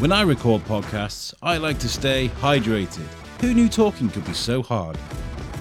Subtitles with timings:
[0.00, 3.04] When I record podcasts, I like to stay hydrated.
[3.42, 4.96] Who knew talking could be so hard?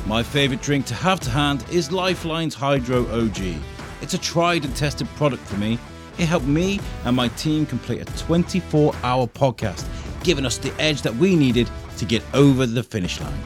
[0.07, 3.61] My favourite drink to have to hand is Lyfelinez Hydro OG.
[4.01, 5.77] It's a tried and tested product for me.
[6.17, 9.85] It helped me and my team complete a 24 hour podcast,
[10.23, 13.43] giving us the edge that we needed to get over the finish line.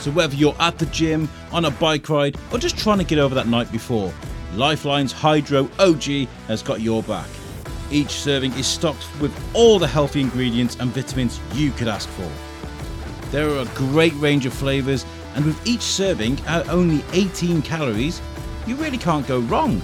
[0.00, 3.20] So, whether you're at the gym, on a bike ride, or just trying to get
[3.20, 4.12] over that night before,
[4.54, 7.28] Lyfelinez Hydro OG has got your back.
[7.90, 12.30] Each serving is stocked with all the healthy ingredients and vitamins you could ask for.
[13.30, 15.04] There are a great range of flavours,
[15.34, 18.20] and with each serving at only 18 calories,
[18.66, 19.80] you really can't go wrong.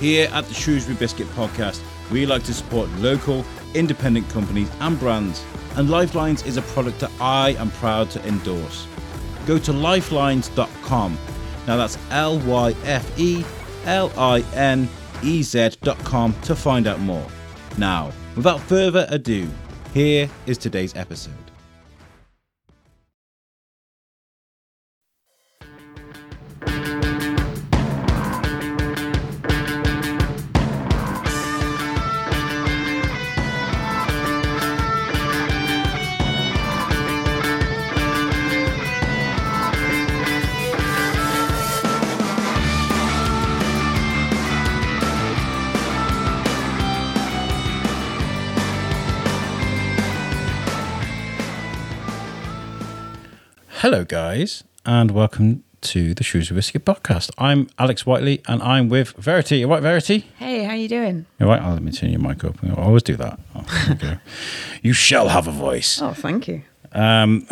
[0.00, 1.80] Here at the Shrewsbury Biscuit Podcast,
[2.10, 3.44] we like to support local,
[3.74, 5.44] independent companies and brands,
[5.76, 8.86] and Lyfelinez is a product that I am proud to endorse.
[9.46, 11.18] Go to lyfelinez.com.
[11.66, 13.44] Now that's L Y F E
[13.84, 14.88] L I N
[15.22, 17.26] E Z.com to find out more.
[17.78, 19.48] Now, without further ado,
[19.92, 21.45] here is today's episode.
[53.88, 57.30] Hello, guys, and welcome to the Shrewsbury Biscuit Podcast.
[57.38, 59.58] I'm Alex Whiteley, and I'm with Verity.
[59.58, 60.26] You right, Verity?
[60.38, 61.24] Hey, how you doing?
[61.38, 61.62] You right?
[61.62, 62.56] Oh, let me turn your mic up.
[62.64, 63.38] I always do that.
[63.54, 64.18] Oh, there go.
[64.82, 66.02] you shall have a voice.
[66.02, 66.62] Oh, thank you.
[66.90, 67.46] Um,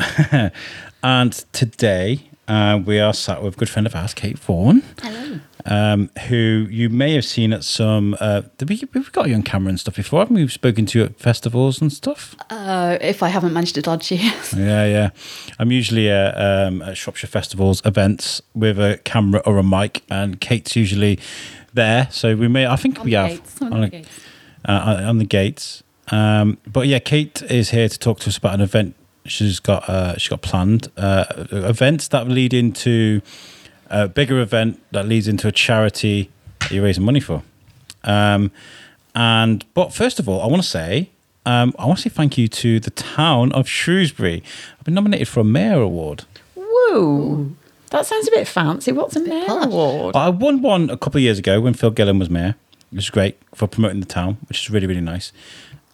[1.05, 4.83] and today uh, we are sat with a good friend of ours, Kate Vaughan.
[5.01, 5.39] Hello.
[5.67, 8.15] Um, who you may have seen at some.
[8.21, 10.43] Uh, we, we've got you on camera and stuff before, haven't we?
[10.43, 12.37] We've spoken to you at festivals and stuff.
[12.51, 14.19] Uh, if I haven't managed to dodge you,
[14.57, 15.11] Yeah, yeah.
[15.59, 20.39] I'm usually at, um, at Shropshire festivals events with a camera or a mic, and
[20.39, 21.19] Kate's usually
[21.73, 22.09] there.
[22.11, 24.21] So we may, I think On we have gates, on on, the a- gates.
[24.67, 25.83] uh, on the gates.
[26.11, 29.89] Um, but yeah, Kate is here to talk to us about an event she's got.
[29.89, 33.23] Uh, she's got planned uh, events that lead into
[33.91, 36.31] a bigger event that leads into a charity
[36.61, 37.43] that you're raising money for.
[38.03, 38.51] Um,
[39.15, 41.11] and but first of all, I want to say.
[41.47, 44.43] Um, I want to say thank you to the town of Shrewsbury.
[44.79, 46.25] I've been nominated for a mayor award.
[46.57, 47.55] Woo!
[47.91, 48.93] That sounds a bit fancy.
[48.93, 49.67] What's a mayor posh.
[49.67, 50.17] award?
[50.17, 52.57] I won one a couple of years ago when Phil Gillam was mayor.
[52.93, 55.33] It was great for promoting the town, which is really, really nice.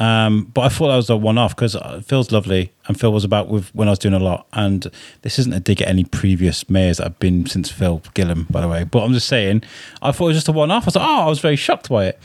[0.00, 3.22] Um, but I thought that was a one off because Phil's lovely and Phil was
[3.22, 4.47] about with when I was doing a lot.
[4.55, 4.91] And
[5.22, 8.62] this isn't a dig at any previous mayors that I've been since Phil Gillam, by
[8.62, 8.84] the way.
[8.84, 9.62] But I'm just saying,
[10.00, 10.84] I thought it was just a one off.
[10.84, 12.19] I was like, oh, I was very shocked by it.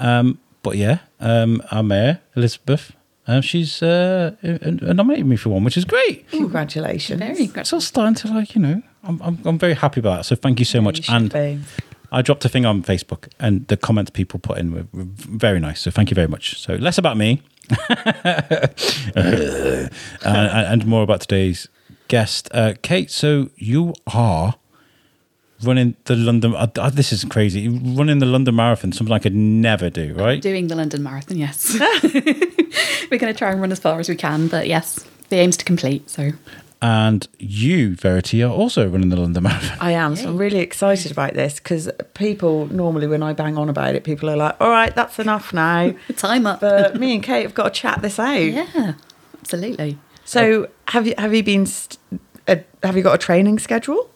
[0.00, 2.92] Um, but yeah, um, our mayor, Elizabeth,
[3.28, 6.28] um, she's uh, uh, nominated me for one, which is great.
[6.30, 7.20] Congratulations.
[7.20, 10.24] very It's all starting to like, you know, I'm, I'm, I'm very happy about that.
[10.24, 11.08] So thank you so much.
[11.08, 11.60] You And be.
[12.12, 15.80] I dropped a thing on Facebook, and the comments people put in were, very nice.
[15.80, 16.60] So thank you very much.
[16.60, 17.42] So less about me,
[19.16, 19.90] and,
[20.22, 21.68] and more about today's
[22.08, 23.10] guest, uh, Kate.
[23.10, 24.54] So you are
[25.62, 26.54] running the London.
[26.54, 27.68] Uh, uh, this is crazy.
[27.68, 30.14] Running the London Marathon, something I could never do.
[30.14, 30.40] Right?
[30.40, 31.76] doing the London Marathon, yes.
[33.10, 35.56] We're going to try and run as far as we can, but yes, the aim's
[35.58, 36.10] to complete.
[36.10, 36.32] So
[36.86, 39.78] And you, Verity, are also running the London Marathon.
[39.80, 40.16] I am.
[40.16, 44.04] So I'm really excited about this because people normally, when I bang on about it,
[44.04, 46.60] people are like, "All right, that's enough now." time up.
[46.60, 48.38] But me and Kate have got to chat this out.
[48.38, 48.94] yeah,
[49.40, 49.96] absolutely.
[50.26, 51.64] So have you have you been?
[51.64, 51.98] St-
[52.46, 54.10] uh, have you got a training schedule?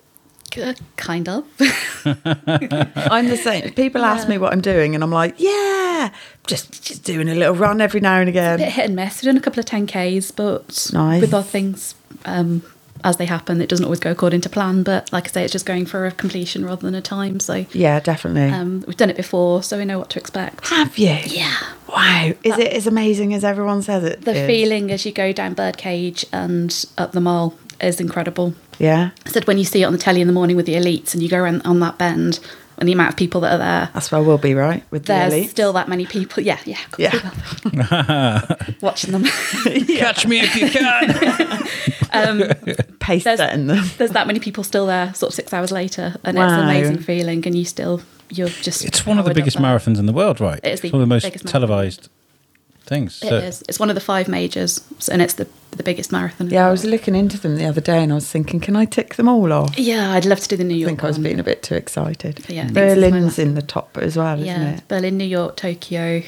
[0.50, 1.44] K- Kind of.
[2.04, 3.72] I'm the same.
[3.72, 6.10] People ask me what I'm doing, and I'm like, "Yeah,
[6.46, 9.22] just just doing a little run every now and again." bit hit and miss.
[9.22, 11.22] We've done a couple of 10Ks, but Nice.
[11.22, 12.62] with our things um,
[13.04, 14.82] as they happen, it doesn't always go according to plan.
[14.82, 17.38] But like I say, it's just going for a completion rather than a time.
[17.40, 18.50] So Yeah, definitely.
[18.56, 20.68] um, we've done it before, so we know what to expect.
[20.68, 21.16] have you?
[21.26, 21.54] Yeah.
[21.88, 22.32] Wow.
[22.42, 24.22] Is it as amazing as everyone says it?
[24.22, 24.46] The is?
[24.46, 28.54] feeling as you go down Birdcage and up the mall is incredible.
[28.78, 29.10] Yeah.
[29.24, 31.14] I said when you see it on the telly in the morning with the elites
[31.14, 32.40] and you go around on that bend
[32.78, 34.82] and the amount of people that are there, That's where we'll be, right?
[34.90, 35.50] With the there's elite.
[35.50, 36.42] still that many people.
[36.42, 38.44] Yeah, yeah, of course Yeah.
[38.48, 38.74] will.
[38.80, 39.24] watching them.
[39.98, 41.68] Catch me if you can.
[42.10, 42.38] Um,
[43.00, 43.84] pace There's, setting them.
[43.98, 47.00] there's that many people still there, sort of six hours later, and it's an amazing
[47.00, 47.44] feeling.
[47.46, 48.82] And you still, you're just.
[48.82, 50.58] It's one of the biggest marathons in the world, right?
[50.64, 52.08] It is the it's one of the most televised.
[52.08, 52.17] marathon.
[52.88, 53.22] Televised things.
[53.22, 53.62] It So- is.
[53.68, 54.80] It's one of the five majors,
[55.10, 55.46] and it's the
[55.76, 56.48] the biggest marathon.
[56.50, 58.84] Yeah, I was looking into them the other day and I was thinking, can I
[58.86, 59.78] tick them all off?
[59.78, 60.88] Yeah, I'd love to do the New York.
[60.88, 60.98] I York.
[61.00, 62.40] think I was being a bit too excited.
[62.48, 64.88] Yeah, I think this is my Berlin's in the top as well, isn't Yeah, it?
[64.88, 66.22] Berlin, New York, Tokyo,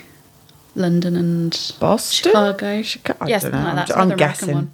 [0.76, 2.30] London and Boston?
[2.32, 2.82] Chicago.
[2.82, 3.74] Chica- I yes, don't something know.
[3.76, 3.96] like that.
[3.96, 4.54] I'm It's another guessing.
[4.54, 4.72] one.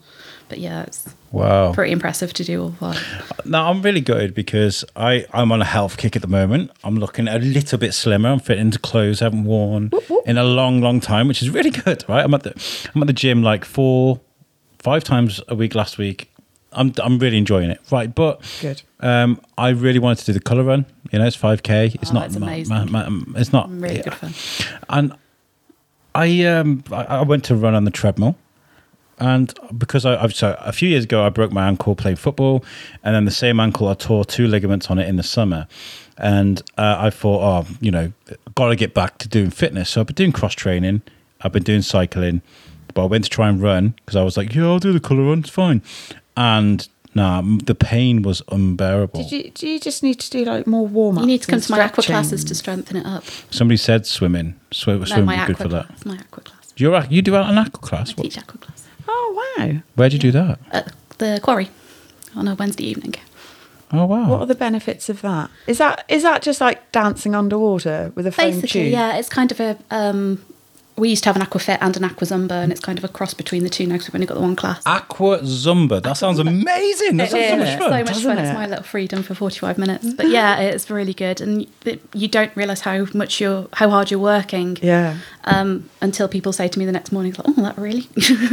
[0.49, 1.73] But yeah, it's Wow.
[1.73, 3.03] pretty impressive to do all that.
[3.45, 6.71] Now I'm really good because I, I'm on a health kick at the moment.
[6.85, 8.29] I'm looking a little bit slimmer.
[8.31, 9.91] I'm fitting into clothes I haven't worn
[10.25, 12.25] in a long, long time, which is really good, right?
[12.25, 12.53] I'm at the
[12.95, 14.21] I'm at the gym like four,
[14.79, 16.31] five times a week last week.
[16.73, 18.15] I'm I'm really enjoying it, right?
[18.15, 18.83] But Good.
[19.01, 20.87] Um, I really wanted to do the color run.
[21.13, 21.97] You know, it's 5k.
[21.97, 22.91] It's Oh, not it's ma- amazing.
[22.93, 24.03] ma- ma- it's not Really yeah.
[24.03, 24.33] good fun.
[24.89, 25.13] And
[26.15, 28.37] I um I, I went to run on the treadmill,
[29.19, 32.65] and because I I've, so a few years ago I broke my ankle playing football,
[33.03, 35.67] and then the same ankle I tore two ligaments on it in the summer,
[36.19, 38.13] and uh, I thought oh you know
[38.55, 39.91] got to get back to doing fitness.
[39.91, 41.03] So I've been doing cross training,
[41.41, 42.43] I've been doing cycling,
[42.95, 45.01] but I went to try and run because I was like yeah I'll do the
[45.01, 45.83] color run it's fine,
[46.37, 49.23] and nah the pain was unbearable.
[49.23, 51.23] Did you, do you just need to do like more warm up?
[51.23, 53.25] You need to come to my aqua classes to strengthen it up.
[53.51, 55.87] Somebody said swimming, Swi- No, swimming my would be aqua good for that.
[55.87, 56.05] class.
[56.05, 56.75] My aqua class.
[56.77, 58.15] You're a- you do an aqua I class.
[58.15, 58.76] What, teach aqua class
[59.09, 59.79] Oh, wow.
[59.95, 60.59] where'd you do that?
[60.73, 61.71] at the quarry
[62.35, 63.15] on a Wednesday evening.
[63.93, 64.29] Oh wow!
[64.29, 65.49] What are the benefits of that?
[65.69, 68.93] Is that is that just like dancing underwater with a foam Basically, tube?
[68.93, 69.79] yeah, it's kind of a.
[69.93, 70.45] Um,
[70.97, 73.09] we used to have an aquafit and an aqua zumba, and it's kind of a
[73.09, 74.83] cross between the two now because we've only got the one class.
[74.87, 76.03] Aqua Zumba.
[76.03, 77.19] That sounds amazing.
[77.19, 77.59] That It sounds so is.
[77.59, 77.91] much so fun.
[77.91, 78.39] much doesn't fun.
[78.45, 80.15] It's my little freedom for 45 minutes.
[80.15, 81.41] But yeah, it's really good.
[81.43, 81.67] And
[82.15, 84.79] you don't realise how much you're, how hard you're working.
[84.81, 85.19] Yeah.
[85.45, 88.09] Um, until people say to me the next morning, like, oh, that really?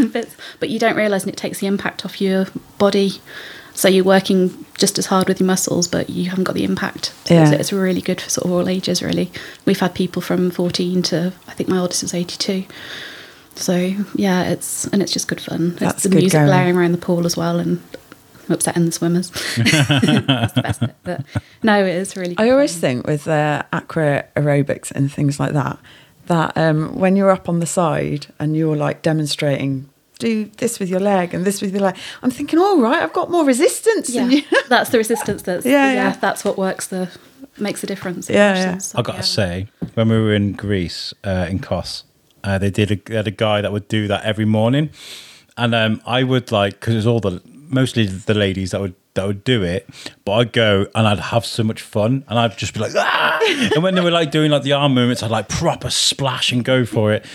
[0.11, 0.27] but,
[0.59, 2.47] but you don't realise and it takes the impact off your
[2.77, 3.21] body.
[3.75, 7.13] So you're working just as hard with your muscles, but you haven't got the impact.
[7.25, 7.51] So Yeah.
[7.51, 9.31] it's, really good for sort of all ages, really.
[9.65, 12.65] We've had people from 14 to, I think my oldest is 82.
[13.55, 13.75] So
[14.15, 15.75] yeah, it's and it's just good fun.
[15.75, 16.47] That's it's the music going.
[16.47, 17.81] blaring around the pool as well, and
[18.49, 19.29] upsetting the swimmers.
[19.57, 20.95] That's the best bit.
[21.03, 21.21] But
[21.61, 22.35] no, it is really.
[22.39, 22.81] I always fun.
[22.81, 25.77] think with uh, aqua aerobics and things like that,
[26.25, 29.87] that um, when you're up on the side and you're like demonstrating,
[30.23, 33.13] do this with your leg and this with your leg, I'm thinking, all right, I've
[33.13, 34.09] got more resistance.
[34.09, 34.43] yeah, than you.
[34.69, 35.41] that's the resistance.
[35.43, 36.11] That's Yeah, yeah, yeah.
[36.19, 36.87] That's what works.
[36.87, 37.09] The
[37.57, 38.29] makes the difference.
[38.29, 38.77] Yeah, yeah.
[38.77, 42.03] So, I gotta say, when we were in Greece, uh, in Kos,
[42.43, 44.89] uh, they did a, they had a guy that would do that every morning,
[45.57, 49.27] and um, I would like because it's all the mostly the ladies that would that
[49.27, 49.87] would do it,
[50.25, 53.39] but I'd go and I'd have so much fun, and I'd just be like, ah!
[53.75, 56.63] and when they were like doing like the arm movements, I'd like proper splash and
[56.63, 57.25] go for it.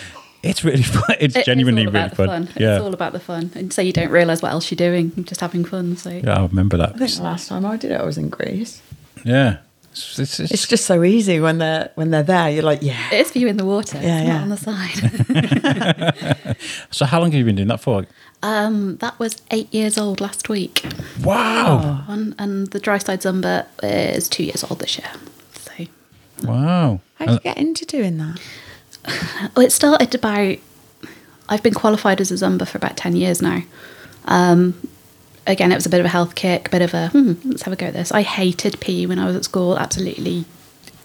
[0.43, 1.17] It's really fun.
[1.20, 2.49] It's It is genuinely all really about the fun.
[2.56, 5.12] It's all about the fun, and so you don't realise what else you're doing.
[5.17, 5.96] You're just having fun.
[5.96, 6.94] So yeah, I remember that.
[6.94, 8.81] I think the last time I did it, I was in Greece.
[9.25, 9.58] Yeah,
[9.90, 12.49] it's, it's, it's- It's just so easy when they're when they're there.
[12.50, 13.08] You're like, yeah.
[13.12, 13.99] it is for you in the water.
[14.00, 14.32] Yeah, yeah.
[14.38, 16.56] not on the side.
[16.90, 17.05] so.
[17.05, 18.06] How long have you been doing that for?
[18.43, 20.85] um, that was eight years old last week.
[21.25, 25.08] Wow, One, and the dry side Zumba is two years old this year.
[25.55, 25.73] So
[26.44, 27.00] wow.
[27.17, 28.38] How did you get into doing that?
[29.56, 30.58] Well, it started about.
[31.48, 33.62] I've been qualified as a Zumba for about 10 years now.
[34.26, 34.74] Um,
[35.46, 37.62] again, it was a bit of a health kick, a bit of a, hmm, let's
[37.62, 38.12] have a go at this.
[38.12, 40.44] I hated PE when I was at school, absolutely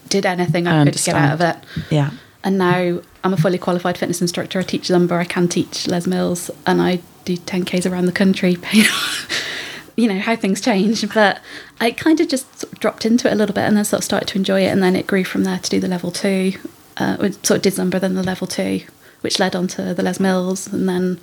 [0.09, 1.57] did anything I, I could to get out of it.
[1.89, 2.11] Yeah.
[2.43, 4.59] And now I'm a fully qualified fitness instructor.
[4.59, 8.57] I teach Zumba, I can teach Les Mills, and I do 10Ks around the country.
[9.95, 11.11] you know, how things change.
[11.13, 11.39] But
[11.79, 13.99] I kind of just sort of dropped into it a little bit and then sort
[13.99, 14.67] of started to enjoy it.
[14.67, 16.53] And then it grew from there to do the level two.
[16.97, 18.81] Uh, sort of did Zumba, then the level two,
[19.21, 20.71] which led on to the Les Mills.
[20.71, 21.19] And then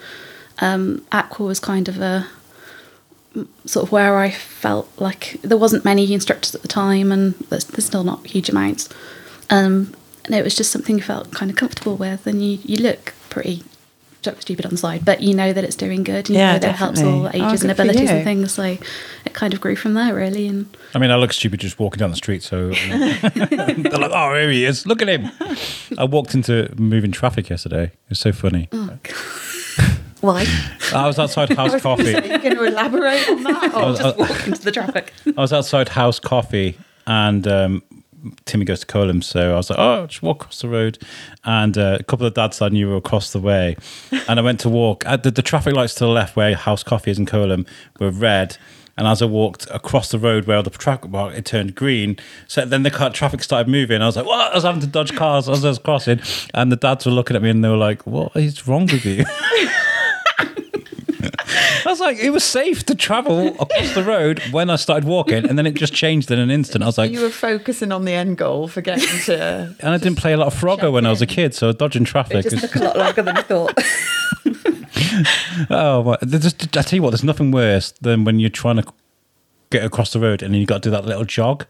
[0.58, 2.26] um, Aqua was kind of a
[3.64, 7.64] sort of where I felt like there wasn't many instructors at the time, and there's,
[7.64, 8.88] there's still not huge amounts.
[9.48, 12.76] Um, and it was just something you felt kind of comfortable with, and you, you
[12.76, 13.62] look pretty
[14.22, 16.58] stupid on the side, but you know that it's doing good, and you Yeah, know
[16.60, 18.52] that it helps all ages Oh, and abilities and things.
[18.52, 20.46] So it kind of grew from there, really.
[20.46, 22.42] And I mean, I look stupid just walking down the street.
[22.42, 24.86] So they're like, "Oh, here he is!
[24.86, 25.30] Look at him!"
[25.98, 27.84] I walked into moving traffic yesterday.
[27.84, 28.68] It was so funny.
[30.20, 30.44] why?
[30.94, 32.14] I was outside House Coffee.
[32.14, 33.74] Are you going to elaborate on that?
[33.74, 35.12] I was, just walk into the traffic.
[35.26, 37.82] I was outside House Coffee, and um,
[38.44, 40.98] Timmy goes to Coleham, so I was like, "Oh, just walk across the road."
[41.44, 43.76] And uh, a couple of dads I knew were across the way,
[44.28, 45.04] and I went to walk.
[45.06, 47.66] At the, the traffic lights to the left, where House Coffee is in Coleham,
[47.98, 48.56] were red.
[48.96, 52.18] And as I walked across the road where the traffic mark, it turned green.
[52.48, 54.02] So then the car, traffic started moving.
[54.02, 56.20] I was like, "What?" I was having to dodge cars as I was crossing,
[56.52, 59.06] and the dads were looking at me and they were like, "What is wrong with
[59.06, 59.24] you?"
[61.90, 65.44] I was like, it was safe to travel across the road when I started walking,
[65.44, 66.84] and then it just changed in an instant.
[66.84, 69.74] I was like, you were focusing on the end goal for getting to.
[69.80, 72.04] and I didn't play a lot of Frogger when I was a kid, so dodging
[72.04, 72.46] traffic.
[72.46, 73.76] It just is- took a lot longer than I thought.
[75.70, 78.76] oh, my- there's just, I tell you what, there's nothing worse than when you're trying
[78.76, 78.84] to
[79.70, 81.66] get across the road and then you got to do that little jog.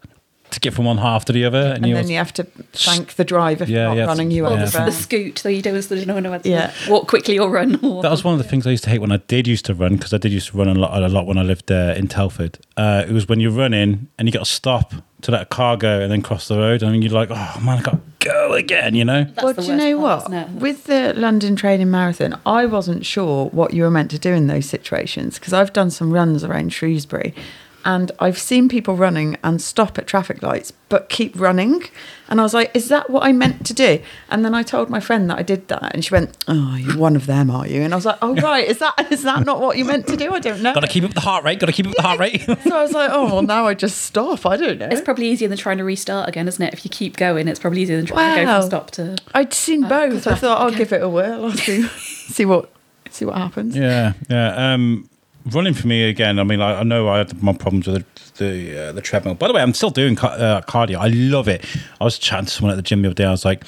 [0.51, 2.33] To get from one half to the other, and, and you then also- you have
[2.33, 2.43] to
[2.73, 4.05] thank the driver for Yeah, not yeah.
[4.05, 4.65] running you Or Yeah.
[4.65, 6.71] the, the scoot, so you don't, so you don't know to Yeah.
[6.87, 7.75] walk quickly or run.
[7.83, 9.65] Or, That was one of the things I used to hate when I did used
[9.65, 11.71] to run because I did used to run a lot, a lot when I lived
[11.71, 12.59] uh, in Telford.
[12.77, 15.77] Uh, it was when you're running and you got to stop to let a car
[15.77, 18.53] go and then cross the road, and you're like, oh man, I got to go
[18.53, 19.23] again, you know?
[19.23, 20.33] That's well, do you know part, what?
[20.33, 20.61] isn't it?
[20.61, 24.47] With the London Training Marathon, I wasn't sure what you were meant to do in
[24.47, 27.35] those situations because I've done some runs around Shrewsbury
[27.85, 31.83] and I've seen people running and stop at traffic lights but keep running.
[32.27, 34.01] And I was like, is that what I meant to do?
[34.29, 36.97] And then I told my friend that I did that and she went, oh, you're
[36.97, 37.81] one of them, are you?
[37.81, 40.17] And I was like, oh, right, is that is that not what you meant to
[40.17, 40.33] do?
[40.33, 40.73] I don't know.
[40.73, 41.59] Got to keep up the heart rate.
[41.59, 42.41] Got to keep up the heart rate.
[42.63, 44.45] so I was like, oh, well, now I just stop.
[44.45, 44.89] I don't know.
[44.91, 46.73] It's probably easier than trying to restart again, isn't it?
[46.73, 49.17] If you keep going, it's probably easier than trying to go from stop to.
[49.33, 50.27] I'd seen both.
[50.27, 50.77] I thought I'll again.
[50.77, 51.45] give it a whirl.
[51.45, 52.69] I'll see, see what
[53.09, 53.75] see what happens.
[53.75, 54.73] yeah, yeah.
[54.73, 55.09] Um,
[55.45, 56.39] running for me again.
[56.39, 59.35] I mean, I, I know I had my problems with the the, uh, the treadmill.
[59.35, 60.97] By the way, I'm still doing ca- uh, cardio.
[60.97, 61.63] I love it.
[61.99, 63.25] I was chatting to someone at the gym the other day.
[63.25, 63.63] I was like,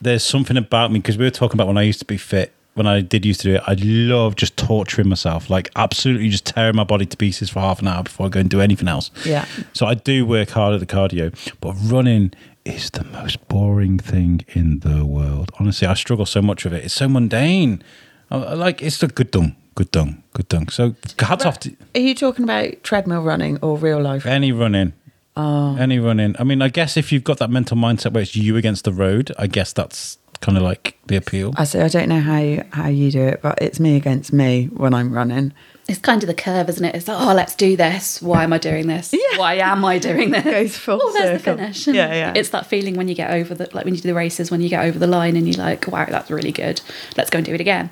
[0.00, 2.52] "There's something about me," because we were talking about when I used to be fit.
[2.74, 6.44] When I did used to do it, I love just torturing myself, like absolutely just
[6.46, 8.86] tearing my body to pieces for half an hour before I go and do anything
[8.86, 9.10] else.
[9.24, 9.46] Yeah.
[9.72, 12.32] So I do work hard at the cardio, but running
[12.64, 15.50] is the most boring thing in the world.
[15.58, 16.84] Honestly, I struggle so much with it.
[16.84, 17.82] It's so mundane.
[18.30, 20.66] I, I like it's the good done, good done, good done.
[20.68, 24.26] So hats off to Are you talking about treadmill running or real life?
[24.26, 24.92] any running.
[25.36, 25.76] Oh.
[25.76, 26.34] Any running.
[26.36, 28.92] I mean, I guess if you've got that mental mindset where it's you against the
[28.92, 31.54] road, I guess that's kind of like the appeal.
[31.56, 34.32] I say I don't know how you, how you do it, but it's me against
[34.32, 35.52] me when I'm running.
[35.88, 36.94] It's kind of the curve, isn't it?
[36.94, 38.20] It's like, oh, let's do this.
[38.20, 39.10] Why am I doing this?
[39.14, 39.38] Yeah.
[39.38, 40.44] Why am I doing this?
[40.44, 41.56] Goes full oh, there's circle.
[41.56, 41.86] the finish.
[41.86, 42.32] And Yeah, yeah.
[42.36, 44.60] It's that feeling when you get over the, like when you do the races, when
[44.60, 46.82] you get over the line and you're like, wow, that's really good.
[47.16, 47.88] Let's go and do it again.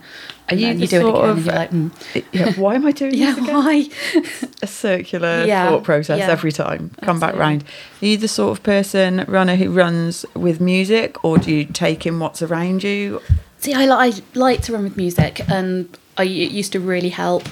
[0.50, 2.92] Are you you do it again of- and you're like, mm, Yeah, why am I
[2.92, 3.54] doing yeah, this again?
[3.54, 3.88] why?
[4.62, 6.28] A circular Yeah, thought process yeah.
[6.28, 6.90] every time.
[7.00, 7.40] Come back Absolutely.
[7.40, 7.64] round.
[8.02, 12.04] Are you the sort of person runner who runs with music, or do you take
[12.06, 13.22] in what's around you?
[13.58, 15.88] See, I, li- I like to run with music, and
[16.18, 17.44] I it used to really help.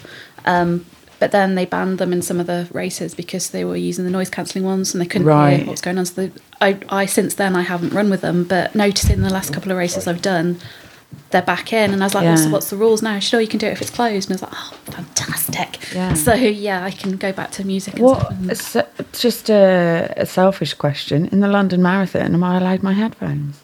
[0.45, 0.85] Um,
[1.21, 4.11] but then they banned them in some of the races because they were using the
[4.11, 5.59] noise cancelling ones, and they couldn't Right.
[5.59, 6.05] hear what's going on.
[6.07, 9.53] So they, I, I since then I haven't run with them, but noticing the last
[9.53, 10.59] couple of races I've done,
[11.31, 12.51] they're back in, and I was like, what's, Yeah.
[12.51, 13.21] what's the rules now?
[13.21, 14.29] Sure, you can do it if it's closed.
[14.31, 15.95] And I was like, oh, fantastic.
[15.95, 16.13] Yeah.
[16.15, 17.95] So yeah, I can go back to music.
[17.99, 18.33] And stuff What?
[18.33, 21.27] and- It's it's just a, a selfish question.
[21.29, 23.61] In the London Marathon, am I allowed my headphones?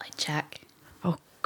[0.00, 0.60] I check.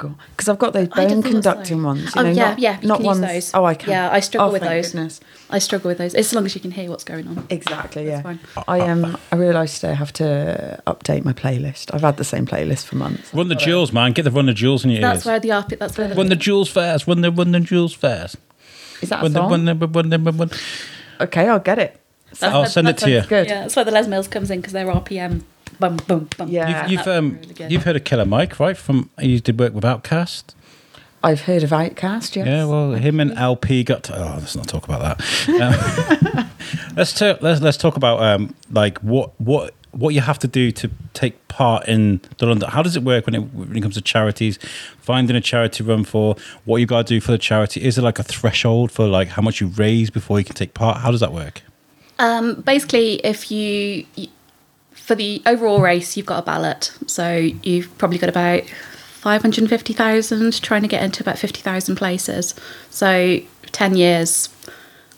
[0.03, 2.05] Oh god, because I've got those bone conducting ones.
[2.05, 3.51] You Oh, know, yeah, not, yeah, you not can use those.
[3.53, 3.89] Oh, I can.
[3.91, 4.91] Yeah, I struggle oh, with thank those.
[4.93, 5.19] Goodness.
[5.49, 7.45] I struggle with those as long as you can hear what's going on.
[7.49, 8.05] Exactly.
[8.05, 8.35] That's yeah.
[8.53, 8.63] fine.
[8.67, 11.93] I um I realised today I have to update my playlist.
[11.93, 13.33] I've had the same playlist for months.
[13.33, 14.13] Run the jewels, man.
[14.13, 15.25] Get the run the jewels in your That's ears.
[15.25, 15.77] where the arpit.
[15.79, 17.05] That's where the Run the jewels fast.
[17.07, 18.37] Run the run the jewels fast.
[19.01, 19.51] Is that a Run the, song?
[19.51, 20.61] run the, run the, run the.
[21.21, 21.99] Okay, I'll get it.
[22.29, 23.21] That's I'll where- send it to you.
[23.21, 23.47] Good.
[23.47, 25.41] Yeah, that's where the Les Mills comes in because they're RPM.
[25.79, 26.47] Bum bum bum.
[26.49, 26.87] Yeah.
[26.87, 28.77] You've, you've um really you've heard of Killer Mike, right?
[28.77, 30.53] From you did work with OutKast.
[31.23, 32.35] I've heard of OutKast.
[32.35, 32.47] Yes.
[32.47, 34.03] Yeah, well, him and El-P got.
[34.03, 35.49] To, oh, let's not talk about that.
[35.49, 36.49] Um,
[36.95, 37.41] let's talk.
[37.41, 41.47] Let's let's talk about um, like what what what you have to do to take
[41.47, 42.69] part in the London.
[42.69, 44.57] How does it work when it when it comes to charities?
[44.99, 46.35] Finding a charity run for
[46.65, 47.83] what you got to do for the charity.
[47.83, 50.73] Is there like a threshold for like how much you raise before you can take
[50.73, 50.97] part?
[50.97, 51.61] How does that work?
[52.17, 54.05] Um, basically, if you
[55.11, 59.67] for the overall race, you've got a ballot, so you've probably got about five hundred
[59.67, 62.55] fifty thousand trying to get into about fifty thousand places.
[62.89, 63.41] So
[63.73, 64.47] ten years,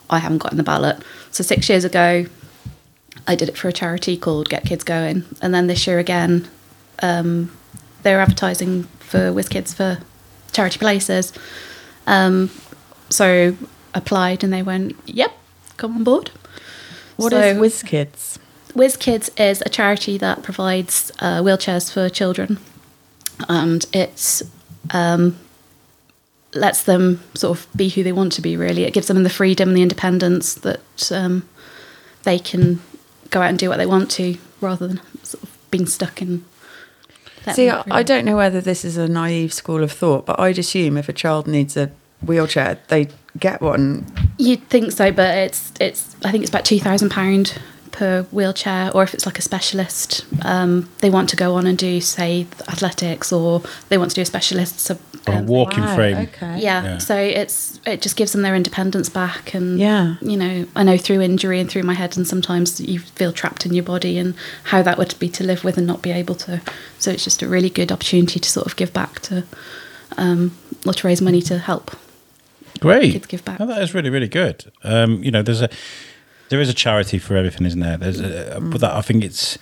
[0.10, 1.04] I haven't gotten the ballot.
[1.30, 2.26] So six years ago,
[3.28, 6.48] I did it for a charity called Get Kids Going, and then this year again,
[7.04, 7.56] um,
[8.02, 10.00] they were advertising for Whizz Kidz for
[10.54, 11.34] charity places.
[12.08, 12.50] Um,
[13.12, 13.56] so
[13.94, 15.38] applied, and they went, "Yep,
[15.78, 16.32] come on board."
[17.16, 17.84] What So- is Whizz
[18.74, 18.80] Kidz?
[18.80, 22.58] Whizz Kidz is a charity that provides uh, wheelchairs for children,
[23.48, 24.44] and it's
[24.92, 25.38] um,
[26.54, 28.58] lets them sort of be who they want to be.
[28.58, 31.48] Really, it gives them the freedom and the independence that um,
[32.24, 32.82] they can
[33.30, 36.46] go out and do what they want to, rather than sort of being stuck in.
[37.52, 40.58] See, I, I don't know whether this is a naive school of thought, but I'd
[40.58, 44.06] assume if a child needs a wheelchair, they get one.
[44.38, 46.16] You'd think so, but it's it's.
[46.24, 47.60] I think it's about two thousand pound
[47.94, 51.78] per wheelchair, or if it's like a specialist, um, they want to go on and
[51.78, 54.80] do say athletics, or they want to do a specialist.
[54.80, 54.98] So,
[55.28, 56.18] Or a um, walking Wow, frame?
[56.18, 56.60] Okay.
[56.60, 56.98] yeah, Yeah.
[56.98, 60.16] So it's it just gives them their independence back, and Yeah.
[60.22, 63.66] you know, I know through injury and through my head, and sometimes you feel trapped
[63.66, 64.34] in your body, and
[64.64, 66.62] how that would be to live with and not be able to.
[67.00, 69.44] So it's just a really good opportunity to sort of give back to,
[70.18, 70.52] um,
[70.86, 71.92] or to raise money to help.
[72.80, 73.14] Great.
[73.14, 73.62] Kids give back.
[73.62, 74.72] Oh, that is really, really good.
[74.84, 75.70] Um, you know, there's a
[76.50, 77.98] there is a charity for everything, isn't there?
[77.98, 79.58] There's a, but that I think it's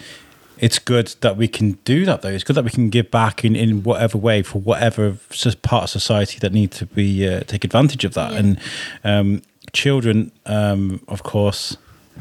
[0.61, 2.29] it's good that we can do that though.
[2.29, 5.17] It's good that we can give back in, in whatever way for whatever
[5.63, 8.33] part of society that need to be uh, take advantage of that.
[8.33, 8.39] Yeah.
[8.39, 8.59] And
[9.03, 9.41] um,
[9.73, 11.77] children, um, of course,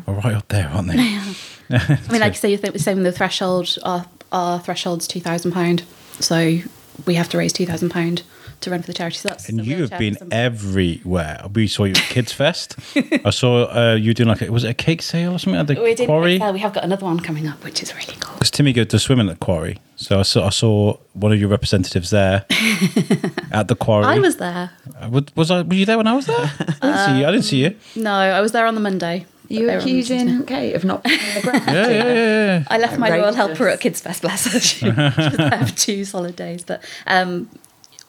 [0.07, 0.97] are right up there, aren't they?
[1.71, 3.79] I mean, like you say, you think the same the threshold.
[3.85, 5.83] Our, our threshold's two thousand pound,
[6.19, 6.61] so
[7.07, 8.23] we have to raise two thousand pound
[8.61, 9.17] to run for the charity.
[9.17, 11.43] So that's And you have been everywhere.
[11.55, 12.77] We saw you at Kids Fest.
[13.25, 15.67] I saw uh, you doing like a, was it a cake sale or something at
[15.67, 16.41] the we did quarry?
[16.41, 18.35] uh, we have got another one coming up, which is really cool.
[18.35, 21.41] Because Timmy goes to swimming at the quarry, so I saw I saw one of
[21.41, 22.45] your representatives there
[23.53, 24.05] at the quarry.
[24.07, 24.71] I was there.
[25.01, 25.63] Uh, Was, was I?
[25.63, 26.37] Were you there when I was there?
[26.83, 27.27] I didn't see you.
[27.27, 27.77] I didn't see you.
[27.97, 29.27] No, I was there on the Monday.
[29.49, 30.15] You were on the Tuesday.
[30.21, 31.65] accusing Kate of not being on the ground?
[31.67, 32.15] Yeah, yeah, yeah.
[32.15, 32.65] yeah.
[32.69, 34.61] I left my royal helper at Kids Fest, bless her.
[34.61, 36.63] She, she was there for two solid days.
[36.63, 37.49] But um,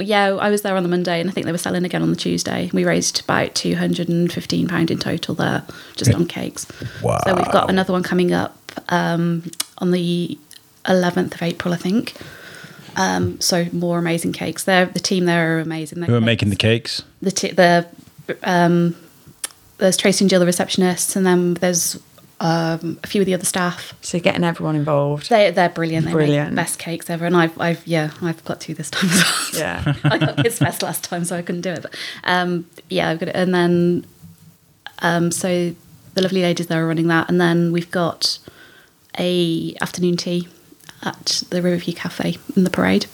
[0.02, 2.10] yeah, I was there on the Monday and I think they were selling again on
[2.10, 2.70] the Tuesday.
[2.74, 5.64] We raised about £215 in total there,
[5.96, 6.68] just on cakes.
[7.02, 7.20] Wow!
[7.26, 8.58] So we've got another one coming up
[8.90, 10.38] um, on the
[10.86, 12.16] 11th of April, I think.
[12.98, 14.66] Um, so more amazing cakes.
[14.66, 16.02] They're, the team there are amazing.
[16.04, 17.04] Who are making the cakes?
[17.22, 17.88] the t- the
[18.44, 18.96] um,
[19.78, 22.00] there's Tracy and Jill, the receptionists, and then there's
[22.42, 23.94] um, a few of the other staff.
[24.02, 25.30] So getting everyone involved.
[25.30, 26.08] They they're brilliant.
[26.08, 26.56] They Brilliant.
[26.56, 29.62] best cakes ever, and I've I've yeah I've got two this time as well.
[29.62, 29.94] Yeah.
[30.04, 31.84] I got kids fest last time, so I couldn't do it.
[31.84, 34.06] But um, yeah, I've got it, and then
[35.00, 35.76] um, so
[36.16, 38.40] the lovely ladies there are running that, and then we've got
[39.20, 40.48] a afternoon tea
[41.04, 43.06] at the Riverview Cafe in the parade.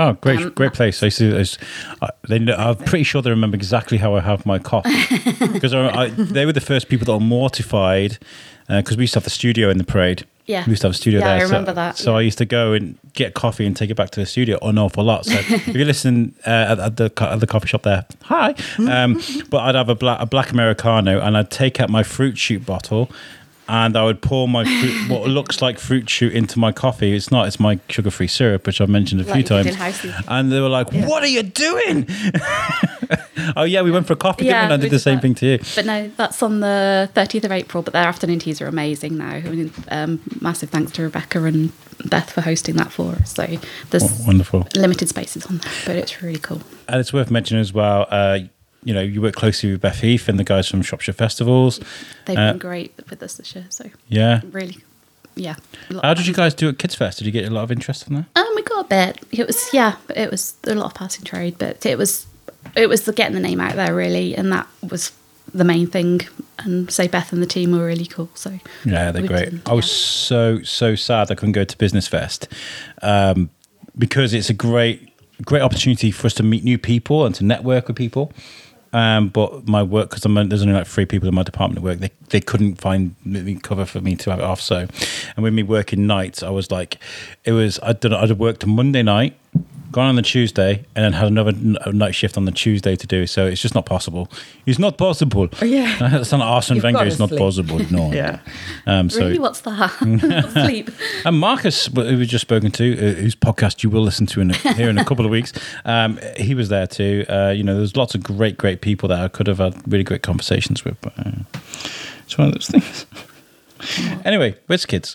[0.00, 1.02] Oh, great, Um, great place.
[1.02, 1.36] I used to,
[2.02, 4.90] I I- they, I'm pretty sure they remember exactly how I have my coffee
[5.52, 8.18] because I, I, they were the first people that were mortified
[8.68, 10.24] because we used to have the studio in the parade.
[10.46, 10.64] Yeah.
[10.64, 11.36] we used to have a studio Yeah, there.
[11.36, 12.18] I so- remember that, So yeah.
[12.18, 14.78] I used to go and get coffee and take it back to the studio an
[14.78, 15.26] awful lot.
[15.26, 18.54] So if you listen uh, at, at the at the coffee shop there, hi.
[18.78, 22.38] Um, but I'd have a black a black americano and I'd take out my fruit
[22.38, 23.10] shoot bottle.
[23.68, 27.14] And I would pour my fruit, what looks like fruit shoot into my coffee.
[27.14, 27.46] It's not.
[27.46, 30.06] It's my sugar-free syrup, which I've mentioned a Like few you did in times.
[30.26, 32.06] And they were like, "What are you doing?"
[33.56, 34.64] oh yeah, we went for a coffee, didn't we?
[34.64, 35.22] And I did the same that.
[35.22, 35.58] thing to you.
[35.74, 37.82] But no, that's on the 30th of April.
[37.82, 39.30] But their afternoon teas are amazing now.
[39.32, 41.72] I mean, um, massive thanks to Rebecca and
[42.06, 43.34] Beth for hosting that for us.
[43.34, 43.46] So
[43.90, 44.66] there's Oh, wonderful.
[44.76, 46.62] limited spaces on there, but it's really cool.
[46.88, 48.06] And it's worth mentioning as well.
[48.10, 48.40] Uh,
[48.88, 51.78] you know, you work closely with Beth Heath and the guys from Shropshire Festivals.
[52.24, 53.66] They've Uh, been great with us this year.
[53.68, 54.40] So Yeah.
[54.50, 54.78] really,
[55.34, 55.56] yeah.
[56.02, 57.18] How did you guys do at Kids Fest?
[57.18, 58.24] Did you get a lot of interest in that?
[58.34, 59.12] Um, we got a bit.
[59.30, 62.26] It was yeah, it was a lot of passing trade, but it was
[62.76, 65.12] it was the getting the name out there really, and that was
[65.54, 66.22] the main thing.
[66.64, 68.30] And say Beth and the team were really cool.
[68.34, 68.50] So
[68.84, 69.50] Yeah, they're great.
[69.66, 70.28] I was yeah.
[70.30, 72.48] so so sad I couldn't go to Business Fest
[73.02, 73.50] um,
[73.96, 74.98] because it's a great
[75.44, 78.32] great opportunity for us to meet new people and to network with people.
[78.92, 81.98] Um, but my work because there's only like three people in my department at work.
[81.98, 83.14] They they couldn't find
[83.62, 84.60] cover for me to have it off.
[84.60, 84.86] So,
[85.36, 86.98] and with me working nights, I was like,
[87.44, 88.18] it was I know.
[88.18, 89.36] I'd worked Monday night,
[89.90, 91.52] gone on the Tuesday, and then had another
[91.92, 93.26] night shift on the Tuesday to do.
[93.26, 94.28] So it's just not possible.
[94.66, 95.48] It's not possible.
[95.60, 95.96] Oh, yeah.
[96.10, 97.04] that's not Arsene You've Wenger.
[97.04, 97.40] It's not sleep.
[97.40, 97.78] possible.
[97.90, 98.12] No.
[98.18, 98.40] Yeah.
[98.86, 99.90] Um, so really, what's that?
[100.52, 100.90] Sleep.
[101.24, 104.50] and Marcus, who we've just spoken to, uh, whose podcast you will listen to in
[104.50, 105.52] a, here in a couple of weeks,
[105.84, 107.24] um, he was there too.
[107.28, 110.04] Uh, you know, there's lots of great, great people that I could have had really
[110.04, 111.30] great conversations with, but uh,
[112.24, 113.06] it's one of those things.
[114.24, 115.14] Anyway, Whizz Kidz?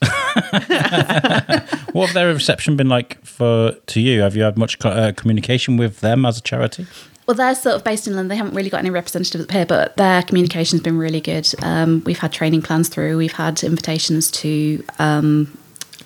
[1.94, 4.22] what have their reception been like for to you?
[4.22, 6.88] Have you had much uh, communication with them as a charity?
[7.28, 8.30] Well, they're sort of based in London.
[8.30, 11.48] They haven't really got any representatives up here, but their communication's been really good.
[11.62, 13.18] Um, we've had training plans through.
[13.18, 15.58] We've had invitations to um,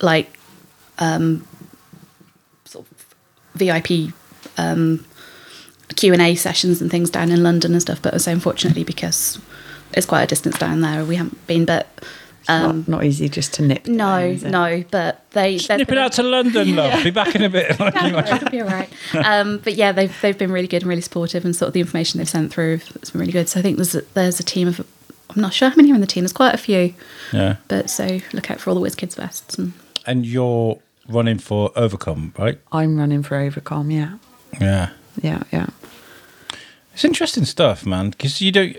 [0.01, 0.29] like
[0.99, 1.47] um,
[2.65, 3.15] sort of
[3.55, 4.13] VIP
[4.57, 5.05] um,
[5.95, 8.01] Q and A sessions and things down in London and stuff.
[8.01, 9.39] But so unfortunately, because
[9.93, 11.65] it's quite a distance down there, we haven't been.
[11.65, 11.87] But
[12.47, 13.87] um, not, not easy just to nip.
[13.87, 14.83] no, down, no.
[14.89, 17.03] But they Snip it out to London, love.
[17.03, 17.71] Be back in a bit.
[17.71, 18.89] It'll be all right.
[19.13, 21.79] Um, but yeah, they've they've been really good and really supportive, and sort of the
[21.79, 23.49] information they've sent through has been really good.
[23.49, 24.85] So I think there's a, there's a team of
[25.29, 26.23] I'm not sure how many are in the team.
[26.23, 26.93] There's quite a few,
[27.33, 27.57] yeah.
[27.67, 29.57] but so look out for all the Whizz Kidz vests.
[29.57, 29.73] And
[30.05, 32.59] And you're running for Ovacome, right?
[32.71, 33.93] I'm running for Ovacome.
[33.93, 34.17] Yeah.
[34.59, 34.89] Yeah.
[35.21, 35.43] Yeah.
[35.51, 35.67] Yeah.
[36.93, 38.09] It's interesting stuff, man.
[38.11, 38.77] Because you don't.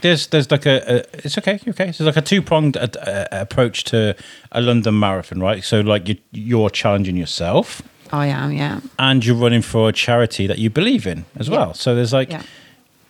[0.00, 1.92] There's there's like a, a it's okay okay.
[1.92, 4.16] So there's like a two pronged uh, uh, approach to
[4.52, 5.62] a London marathon, right?
[5.62, 8.52] So like you you're challenging yourself, I am.
[8.52, 8.80] Yeah.
[8.98, 11.56] and you're running for a charity that you believe in as Yeah.
[11.58, 11.74] well.
[11.74, 12.42] So there's like, Yeah.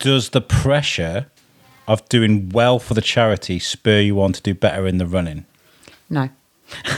[0.00, 1.26] does the pressure
[1.87, 5.44] of doing well for the charity spur you on to do better in the running?
[6.10, 6.28] No.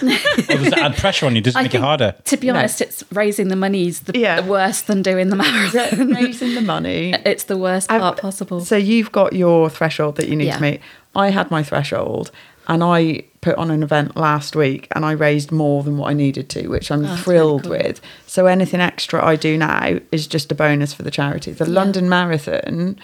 [0.03, 0.09] Or
[0.57, 1.41] does that add pressure on you?
[1.43, 2.15] Does it I make it harder?
[2.25, 2.55] To be No.
[2.55, 4.41] honest, it's raising the money's the, Yeah.
[4.41, 6.11] the worst than doing the marathon.
[6.15, 7.13] raising the money.
[7.25, 8.61] it's the worst I've- part possible.
[8.61, 10.57] So you've got your threshold that you need Yeah.
[10.57, 10.81] to meet.
[11.15, 12.31] I had my threshold
[12.69, 16.15] and I put on an event last week and I raised more than what I
[16.15, 17.87] needed to, which I'm Oh, thrilled really cool.
[17.89, 18.01] with.
[18.27, 21.53] So anything extra I do now is just a bonus for the charity.
[21.53, 22.99] The London Marathon,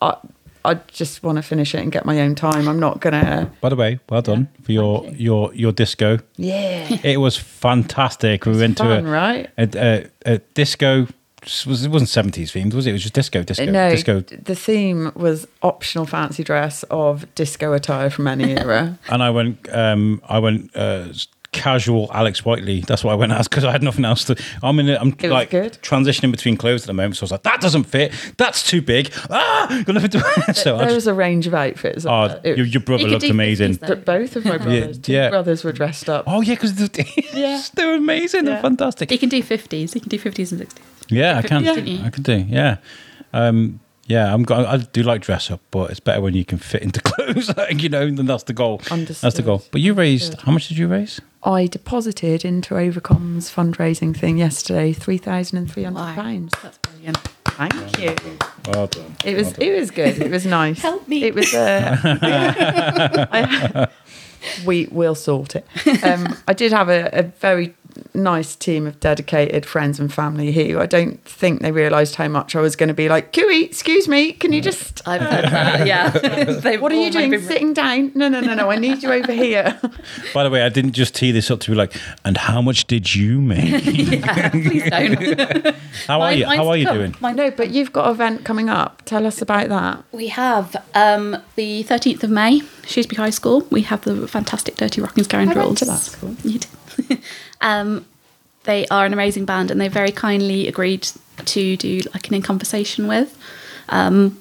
[0.00, 0.14] I,
[0.66, 2.68] I just want to finish it and get my own time.
[2.68, 3.50] I'm not gonna.
[3.60, 6.18] By the way, well done for your your your disco.
[6.36, 8.46] Yeah, It was fantastic.
[8.46, 9.50] We went fun, to a, right?
[9.58, 9.68] a,
[10.26, 11.06] a, a disco.
[11.64, 12.90] Was it wasn't seventies themed, was it?
[12.90, 14.20] It was just disco, disco, no, disco.
[14.20, 18.98] the theme was optional fancy dress of disco attire from any era.
[19.08, 21.12] And I went, um, I went uh,
[21.56, 22.80] casual Alex Whiteley.
[22.82, 24.36] That's what I went as because I had nothing else to.
[24.62, 24.88] I'm in.
[24.90, 25.72] A, I'm was like good.
[25.82, 28.12] transitioning between clothes at the moment, so I was like, that doesn't fit.
[28.36, 29.12] That's too big.
[29.30, 30.20] Ah, got nothing to.
[30.54, 32.06] so I there just, was a range of outfits.
[32.06, 33.76] oh, It- your, your brother You looked amazing.
[33.76, 35.30] But both of my brothers, two yeah.
[35.30, 36.24] brothers were dressed up.
[36.26, 36.78] Oh yeah, because
[37.34, 37.62] Yeah.
[37.74, 38.44] they were amazing.
[38.44, 39.10] They're fantastic.
[39.10, 39.94] you can do 50s.
[39.94, 40.78] You can do 50s and 60s.
[41.08, 41.62] Yeah, I can.
[41.64, 41.74] Yeah.
[41.74, 42.04] Didn't?
[42.04, 42.44] I can do.
[42.48, 42.76] Yeah,
[43.32, 44.32] um, yeah.
[44.32, 44.42] I'm.
[44.42, 47.54] go- I do like dress up, but it's better when you can fit into clothes.
[47.56, 48.78] like, you know, and that's the goal.
[48.88, 49.62] That's the goal.
[49.70, 51.20] But you raised how much did you raise?
[51.42, 56.52] I deposited into Ovacome's fundraising thing yesterday three thousand and three hundred pounds.
[56.62, 57.18] That's brilliant.
[57.44, 58.14] Thank you.
[58.72, 59.16] Well done.
[59.24, 60.18] It was it was good.
[60.20, 60.80] It was nice.
[60.82, 61.22] Help me.
[61.24, 61.54] It was.
[61.54, 61.96] Uh,
[63.32, 63.88] I-
[64.64, 65.66] we will sort it.
[66.04, 67.74] Um, I did have a, a very
[68.14, 72.54] nice team of dedicated friends and family who I don't think they realised how much
[72.56, 73.32] I was going to be like.
[73.32, 75.06] Cooey, excuse me, can you just?
[75.06, 75.86] I've heard that.
[75.86, 76.76] Yeah.
[76.86, 77.30] What are you doing?
[77.30, 78.12] maybe- Sitting down?
[78.14, 78.70] No, no, no, no.
[78.70, 79.78] I need you over here.
[80.34, 82.86] By the way, I didn't just tee this up to be like, and how much
[82.86, 83.84] did you make?
[83.84, 85.74] Yeah, please don't.
[86.06, 86.46] How are Mine- you?
[86.46, 86.96] How are you come.
[86.96, 87.14] doing?
[87.20, 89.02] Mine- no, but you've got an event coming up.
[89.04, 90.04] Tell us about that.
[90.12, 93.66] We have um, the 13th of May, Shrewsbury High School.
[93.70, 95.78] We have the fantastic Dirty Rockin Scoundrels.
[95.80, 96.34] to that school.
[96.44, 96.66] You did.
[97.60, 98.06] um,
[98.64, 101.08] they are an amazing band and they very kindly agreed
[101.44, 103.36] to do like an in conversation with.
[103.88, 104.40] Um,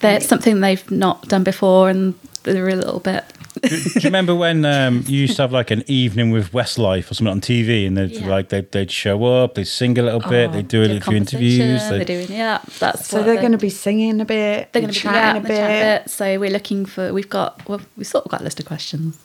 [0.00, 3.24] that's something they've not done before and they're a little bit.
[3.62, 7.10] do, do you remember when um, you used to have like an evening with Westlife
[7.10, 8.28] or something on TV, and they'd Yeah.
[8.28, 11.16] like they'd, they'd show up, they'd sing a little bit, they'd do a do few
[11.16, 11.58] interviews.
[11.58, 14.72] conversation, They, They're doing, yeah, that's So they're they- going to be singing a bit.
[14.72, 16.00] They're going to be chatting yeah, a they chat bit.
[16.00, 16.10] a bit.
[16.10, 17.12] So we're looking for.
[17.12, 17.68] We've got.
[17.68, 19.18] Well, we've sort of got a list of questions.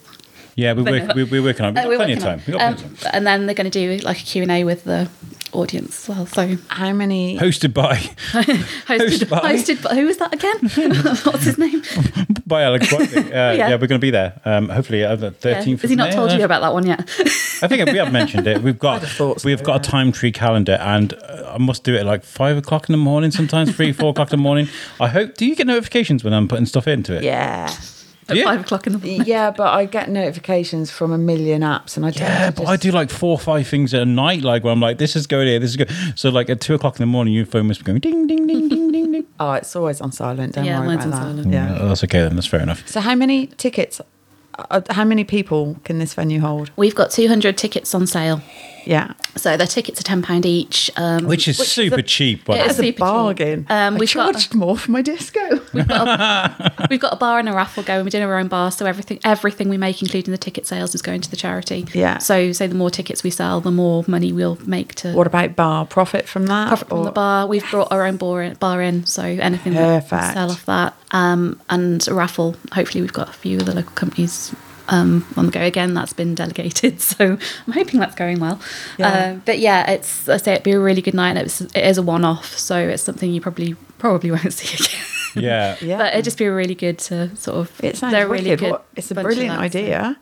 [0.56, 1.76] Yeah, we work, we, we're working on.
[1.76, 1.80] it.
[1.84, 2.38] Uh, We've got we're plenty of time.
[2.38, 3.10] working We've got on- plenty of um, time.
[3.14, 5.08] and then they're going to do like a Q and A with the
[5.52, 6.26] audience as well.
[6.26, 7.38] So How many?
[7.38, 7.96] Hosted by
[8.32, 10.58] hosted, Hosted by- hosted by who was that again?
[11.24, 11.82] What's his name?
[12.46, 13.32] by Alex Whiteley.
[13.32, 13.70] Uh, yeah.
[13.72, 14.40] we're going to be there.
[14.44, 15.30] Um, hopefully, uh, the Yeah.
[15.32, 15.82] thirteenth.
[15.82, 17.00] Has he not told you about that one yet?
[17.62, 18.62] I think we have mentioned it.
[18.62, 21.98] We've got thought so, we've got a TimeTree calendar, and uh, I must do it
[22.00, 23.30] at like five o'clock in the morning.
[23.30, 24.68] Sometimes three, four o'clock in the morning.
[25.00, 25.34] I hope.
[25.36, 27.22] Do you get notifications when I'm putting stuff into it?
[27.24, 27.70] Yeah.
[28.28, 28.44] At Yeah.
[28.44, 29.22] five o'clock in the morning.
[29.26, 32.22] Yeah, but I get notifications from a million apps, and I don't.
[32.28, 34.80] Yeah, but I do like four or five things at a night, like where I'm
[34.80, 35.90] like, this is going here, this is good.
[36.16, 38.46] So like at two o'clock in the morning, your phone must be going ding, ding,
[38.46, 39.26] ding, ding, ding, ding.
[39.40, 40.54] Oh, it's always on silent.
[40.54, 41.42] Don't Yeah, worry mine's about on that.
[41.42, 41.52] silent.
[41.52, 41.78] Yeah.
[41.80, 42.34] Oh, that's okay then.
[42.36, 42.86] That's fair enough.
[42.88, 44.00] So, how many tickets?
[44.58, 46.70] Uh, how many people can this venue hold?
[46.76, 48.40] We've got 200 tickets on sale.
[48.86, 50.90] Yeah, So their tickets are £10 each.
[50.96, 52.44] Um, Which is super a- cheap.
[52.44, 52.66] By the it way.
[52.66, 53.66] is it's a super bargain.
[53.68, 55.60] Um, we've got- charged more for my disco.
[55.74, 58.04] We've got, a, we've got a bar and a raffle going.
[58.04, 61.02] We're doing our own bar, so everything everything we make, including the ticket sales, is
[61.02, 61.86] going to the charity.
[61.92, 62.18] Yeah.
[62.18, 65.56] So, say the more tickets we sell, the more money we'll make to what about
[65.56, 66.68] bar profit from that?
[66.68, 67.46] profit from Or- the bar.
[67.48, 70.34] We've brought our own bar in, bar in so anything that we Perfect.
[70.34, 70.94] sell off that.
[71.10, 72.54] Um, and a raffle.
[72.72, 74.54] Hopefully, we've got a few of the local companies
[74.88, 75.94] um, on the go again.
[75.94, 78.60] That's been delegated, so I'm hoping that's going well.
[78.98, 79.08] Yeah.
[79.08, 81.30] Uh, but yeah, it's I say it'd be a really good night.
[81.30, 85.44] And it's, it is a one-off, so it's something you probably probably won't see again.
[85.44, 85.76] Yeah.
[85.82, 87.84] Yeah, But it'd just be really good to sort of.
[87.84, 88.70] it sounds they're really good.
[88.70, 90.16] What- it's a bunch of brilliant so- idea.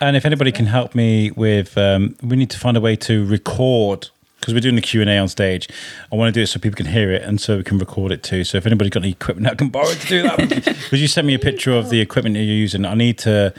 [0.00, 3.24] And if anybody can help me with, um, we need to find a way to
[3.24, 4.08] record
[4.44, 5.70] because we're doing the Q and A on stage.
[6.12, 8.12] I want to do it so people can hear it and so we can record
[8.12, 8.44] it too.
[8.44, 11.26] So if anybody's got any equipment that can borrow to do that, because you sent
[11.26, 13.54] me a picture of the equipment that you're using, I need to,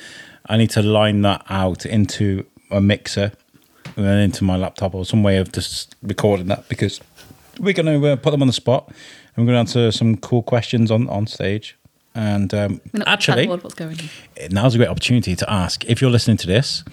[0.48, 3.32] I need to line that out into a mixer
[3.96, 7.02] and then into my laptop or some way of just recording that because
[7.60, 10.18] we're going to uh, put them on the spot and we're going to answer some
[10.18, 11.76] cool questions on on stage.
[12.14, 14.50] And um, actually, what's going on.
[14.52, 16.84] now's a great opportunity to ask if you're listening to this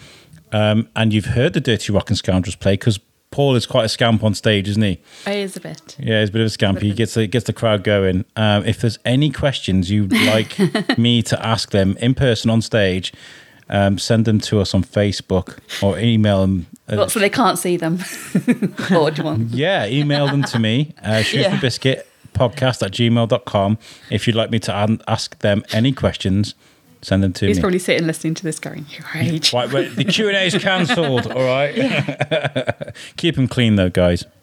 [0.51, 2.99] um, and you've heard the Dirty Rockin Scoundrels play because
[3.33, 5.01] Paul is quite a scamp on stage, isn't he?
[5.25, 5.97] He is a bit.
[5.99, 6.79] Yeah, he's a bit of a scamp.
[6.81, 8.25] He gets the, gets the crowd going.
[8.37, 10.57] Um, if there's any questions you'd like
[10.99, 13.13] me to ask them in person on stage,
[13.69, 16.67] um, send them to us on Facebook or email them.
[16.89, 17.95] uh, so they can't see them.
[18.95, 19.51] or do you want?
[19.51, 21.59] yeah, email them to me, uh, Yeah.
[21.59, 23.79] Biscuit podcast at gmail.com
[24.11, 26.55] if you'd like me to ask them any questions
[27.03, 27.63] Send them to He's me.
[27.63, 29.53] probably sitting listening to this going, your age.
[29.53, 31.27] Right, wait, the Q and A is cancelled.
[31.33, 31.75] All right,
[33.17, 34.25] keep them clean though, guys.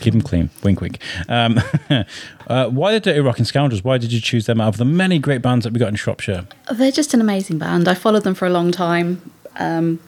[0.00, 0.50] keep them clean.
[0.64, 0.98] Wink, wink.
[1.28, 1.60] Um,
[2.48, 3.84] uh, why the Dirty Rockin Scoundrels?
[3.84, 5.94] Why did you choose them out of the many great bands that we got in
[5.94, 6.46] Shropshire?
[6.72, 7.86] They're just an amazing band.
[7.86, 9.30] I followed them for a long time.
[9.56, 10.00] Um,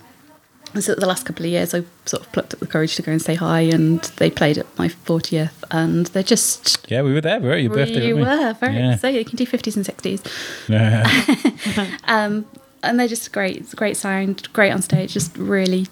[0.82, 3.12] so the last couple of years, I sort of plucked up the courage to go
[3.12, 6.87] and say hi, and they played at my 40th, and they're just.
[6.90, 7.38] Yeah, we were there.
[7.40, 8.06] We were at your birthday.
[8.08, 8.44] you weren't we?
[8.46, 8.96] were very Yeah.
[8.96, 11.96] so you can do 50s and 60s Yeah.
[12.04, 12.46] um,
[12.82, 15.87] and they're just great it's a great sound great on stage just really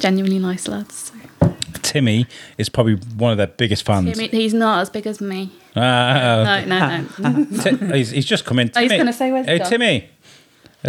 [0.00, 1.56] genuinely nice lads so.
[1.82, 2.26] Timmy
[2.58, 4.08] is probably one of their biggest fans.
[4.18, 8.24] I mean, he's not as big as me Ah, no no no Ti- he's, he's
[8.26, 8.70] just come in.
[8.74, 8.98] Oh, he's Timmy.
[8.98, 10.08] gonna say, "Where's Hey, Timmy.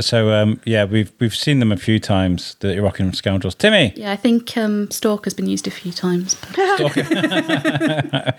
[0.02, 2.56] So um, yeah, we've we've seen them a few times.
[2.60, 3.56] The Rockin Scoundrels.
[3.56, 3.94] Timmy.
[3.96, 6.96] yeah i think um, stalk has been used a few times but,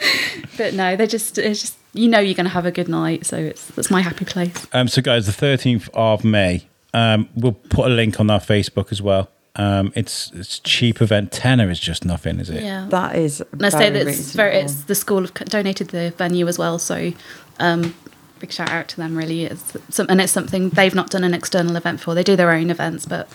[0.56, 3.26] but no they're just it's just you know you're going to have a good night
[3.26, 6.66] so it's that's my happy place Um, so guys, the thirteenth of May.
[6.94, 9.28] Um, we'll put a link on our Facebook as well.
[9.56, 11.32] Um, it's it's cheap event.
[11.32, 12.62] Tenner is just nothing, is it?
[12.62, 13.42] yeah That is.
[13.52, 16.58] And I say very that it's very, it's the school have donated the venue as
[16.58, 17.12] well, so
[17.58, 17.94] um,
[18.38, 19.16] big shout out to them.
[19.16, 22.14] Really, it's some, and it's something they've not done an external event for.
[22.14, 23.28] They do their own events, but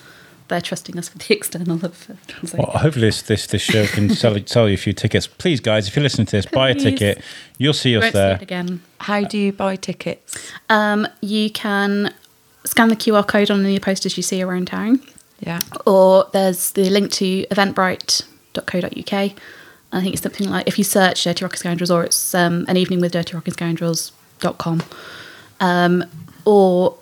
[0.48, 2.10] they're trusting us with the external of.
[2.46, 2.58] So.
[2.58, 5.28] Well, hopefully this this, this show can sell sell you a few tickets.
[5.28, 7.22] Please, guys, if you're listening to this, buy a ticket.
[7.58, 8.40] You'll see us Won't see there.
[8.42, 8.82] again.
[9.00, 10.52] How do you buy tickets?
[10.70, 12.14] Um, you can
[12.66, 15.02] scan the QR code on any posters you see around town,
[15.40, 15.62] Yeah.
[15.88, 19.32] or there's the link to eventbrite.co.uk.
[19.94, 22.78] I think it's something like if you search Dirty Rockin Scoundrels, or it's um, an
[22.78, 23.54] evening with Dirty Rockin
[24.41, 24.82] Scoundrels.com,
[25.60, 26.04] um,
[26.45, 26.97] or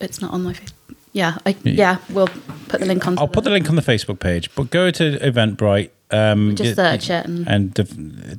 [0.00, 0.72] it's not on my face.
[1.12, 2.28] Yeah, I, yeah, we'll
[2.68, 3.18] put the link on.
[3.18, 5.90] I'll put the link on the Facebook page, but go to Eventbrite.
[6.10, 7.82] Um, Just search it and- and the,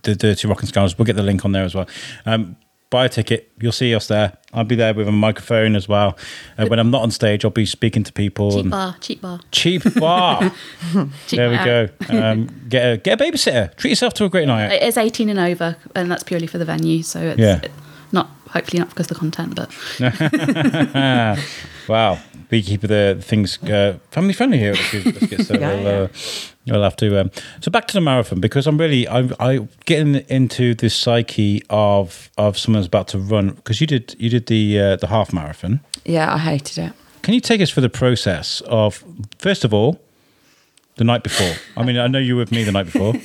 [0.04, 0.98] the Dirty Rockin Scoundrels.
[0.98, 1.88] We'll get the link on there as well.
[2.26, 2.56] Um,
[2.90, 3.52] buy a ticket.
[3.60, 4.38] You'll see us there.
[4.54, 6.18] I'll be there with a microphone as well.
[6.58, 8.52] Uh, when I'm not on stage, I'll be speaking to people.
[8.52, 9.40] cheap bar, cheap bar.
[9.52, 10.42] Cheap bar.
[11.28, 11.90] Cheap there we go.
[12.10, 13.76] Um, get a get a babysitter.
[13.76, 14.72] Treat yourself to a great night.
[14.72, 17.04] It is 18 and over, and that's purely for the venue.
[17.04, 17.62] So it's Yeah.
[18.12, 19.70] not hopefully not because of the content, but
[21.90, 22.18] Wow,
[22.50, 24.74] beekeeper, the things uh, family friendly here.
[24.74, 26.04] Let's get so Yeah, we'll.
[26.04, 26.08] Uh,
[26.68, 27.22] we'll have to.
[27.22, 27.32] Um,
[27.62, 32.30] so back to the marathon because I'm really I I getting into the psyche of
[32.38, 35.82] of someone's about to run because you did you did the uh, the half marathon.
[36.06, 36.94] Yeah, I hated it.
[37.22, 39.04] Can you take us through the process of
[39.40, 40.00] first of all
[40.98, 41.54] the night before?
[41.76, 43.16] I mean, I know you were with me the night before.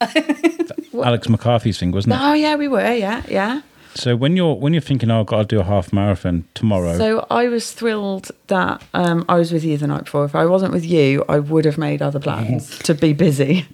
[0.94, 2.18] Alex McCarthy's thing, wasn't it?
[2.20, 2.92] Oh yeah, we were.
[2.92, 3.60] Yeah, yeah.
[3.94, 6.96] So when you're when you're thinking, oh, I've got to do a half marathon tomorrow.
[6.96, 10.24] So I was thrilled that um, I was with you the night before.
[10.24, 13.66] If I wasn't with you, I would have made other plans to be busy.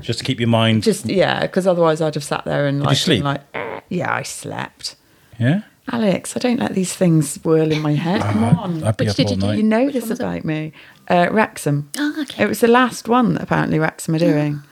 [0.00, 0.82] just to keep your mind.
[0.82, 3.22] Just yeah, because otherwise I'd have sat there and like sleep?
[3.22, 4.96] like, "Eh." yeah, I slept.
[5.38, 5.62] yeah.
[5.92, 8.20] Alex, I don't let these things whirl in my head.
[8.22, 8.84] Come on.
[8.84, 9.46] I'd be Which up did all you do?
[9.48, 9.56] night.
[9.56, 10.22] You know this one was it?
[10.22, 10.72] about me.
[11.08, 11.90] Uh, Wrexham.
[11.98, 12.44] Oh, okay.
[12.44, 14.62] It was the last one that apparently Wrexham are doing.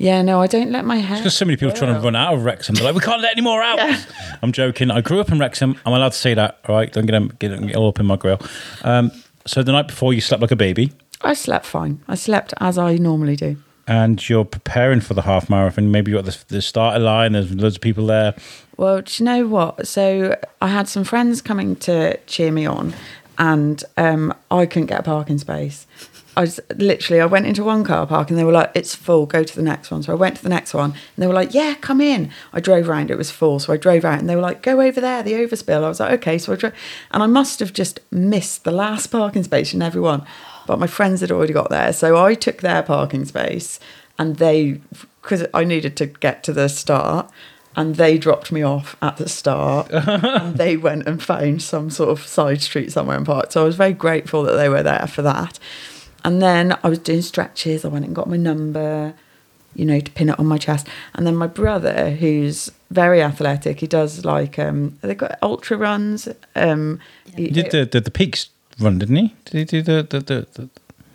[0.00, 1.18] Yeah, no, I don't let my hair.
[1.18, 2.74] Because so many people trying to run out of Wrexham.
[2.74, 3.78] They're like, we can't let any more out.
[4.42, 4.90] I'm joking.
[4.90, 5.76] I grew up in Wrexham.
[5.84, 6.58] I'm allowed to say that.
[6.66, 6.90] All right.
[6.90, 8.40] Don't get, them- get, all up in my grill.
[8.82, 9.10] Um,
[9.46, 12.00] so the night before, you slept like a baby I slept fine.
[12.08, 13.58] I slept as I normally do.
[13.86, 15.90] and you're preparing for the half marathon.
[15.90, 17.32] Maybe you're at the, the starting line.
[17.32, 18.34] There's loads of people there.
[18.78, 19.86] Well, do you know what?
[19.86, 22.94] So I had some friends coming to cheer me on,
[23.36, 25.86] and um, I couldn't get a parking space.
[26.36, 29.26] I was literally, I went into one car park and they were like, "It's full.
[29.26, 31.34] Go to the next one." So I went to the next one, and they were
[31.34, 33.10] like, "Yeah, come in." I drove around.
[33.10, 35.32] It was full, so I drove out, and they were like, "Go over there, the
[35.32, 36.74] overspill." I was like, "Okay." So I drove,
[37.10, 40.24] and I must have just missed the last parking space in everyone,
[40.66, 43.80] but my friends had already got there, so I took their parking space,
[44.18, 44.80] and they,
[45.22, 47.30] because I needed to get to the start
[47.76, 52.10] and they dropped me off at the start and they went and found some sort
[52.10, 55.06] of side street somewhere and parked so i was very grateful that they were there
[55.06, 55.58] for that
[56.24, 59.14] and then i was doing stretches i went and got my number
[59.74, 63.80] you know to pin it on my chest and then my brother who's very athletic
[63.80, 66.98] he does like um they got ultra runs um
[67.36, 68.48] he- He did the, the, the peaks
[68.80, 69.34] run, didn't he?
[69.44, 70.02] Did he do the.
[70.02, 70.68] the, the, the...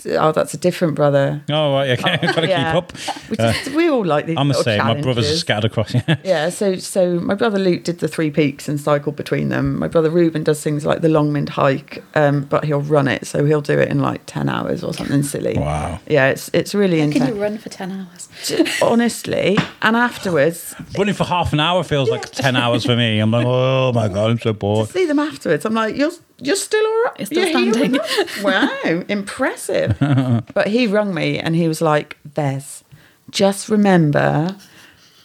[0.07, 1.89] oh that's a different brother Oh, right.
[1.99, 2.17] Okay.
[2.21, 2.73] Got to Yeah.
[2.73, 2.93] keep up.
[3.29, 4.79] we, just, we all like these I'm the little same.
[4.79, 5.93] My brothers are scattered across.
[5.93, 6.15] Yeah.
[6.23, 9.77] Yeah, so so my brother Luke did the three peaks and cycled between them.
[9.79, 13.45] My brother Ruben does things like the Longmynd hike, um, but he'll run it, so
[13.45, 15.57] he'll do it in like ten hours or something silly.
[15.57, 15.99] Wow.
[16.07, 17.27] Yeah, it's it's really interesting.
[17.27, 18.29] Can you run for 10 hours?
[18.81, 23.19] Honestly, and afterwards, Running for half an hour feels like 10 hours for me.
[23.19, 24.89] I'm like, oh my God, I'm so bored.
[24.89, 25.65] see them afterwards.
[25.65, 27.19] I'm like, you're you're still all right.
[27.19, 28.01] You're still You're standing.
[28.43, 29.97] wow, impressive.
[30.53, 32.83] but he rung me and he was like, Vez,
[33.31, 34.55] just remember.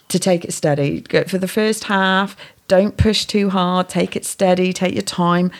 [0.08, 1.00] to take it steady.
[1.02, 2.36] Go for the first half.
[2.68, 3.88] Don't push too hard.
[3.88, 4.72] Take it steady.
[4.72, 5.50] Take your time.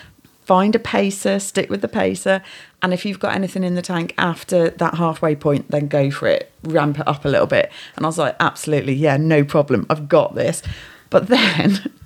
[0.44, 1.38] Find a pacer.
[1.38, 2.42] Stick with the pacer.
[2.82, 6.26] And if you've got anything in the tank after that halfway point, then go for
[6.28, 6.50] it.
[6.64, 7.70] Ramp it up a little bit.
[7.96, 9.86] And I was like, absolutely, yeah, no problem.
[9.90, 10.62] I've got this.
[11.10, 11.92] But then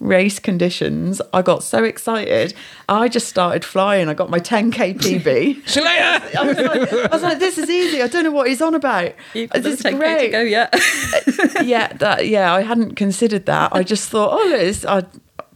[0.00, 2.54] race conditions, I got so excited.
[2.88, 4.08] I just started flying.
[4.08, 5.68] I got my 10k PB.
[5.68, 5.80] See.
[5.80, 8.02] I was, like, I was like, this is easy.
[8.02, 9.12] I don't know what he's on about.
[9.34, 10.30] You've got This is 10K to great.
[10.30, 10.74] go yet.
[10.74, 13.74] Uh, yeah, that yeah, I hadn't considered that.
[13.74, 15.02] I just thought, oh, it's I,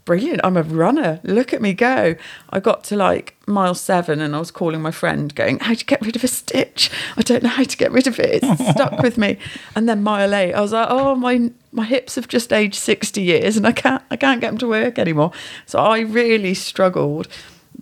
[0.04, 0.40] brilliant.
[0.44, 1.20] I'm a runner.
[1.22, 2.14] Look at me go.
[2.50, 5.78] I got to like mile seven, and I was calling my friend, going, "How do
[5.78, 6.90] you get rid of a stitch?
[7.16, 8.42] I don't know how to get rid of it.
[8.42, 9.38] It's stuck with me."
[9.74, 13.22] And then mile eight, I was like, "Oh, my my hips have just aged sixty
[13.22, 15.32] years, and I can't I can't get them to work anymore."
[15.66, 17.28] So I really struggled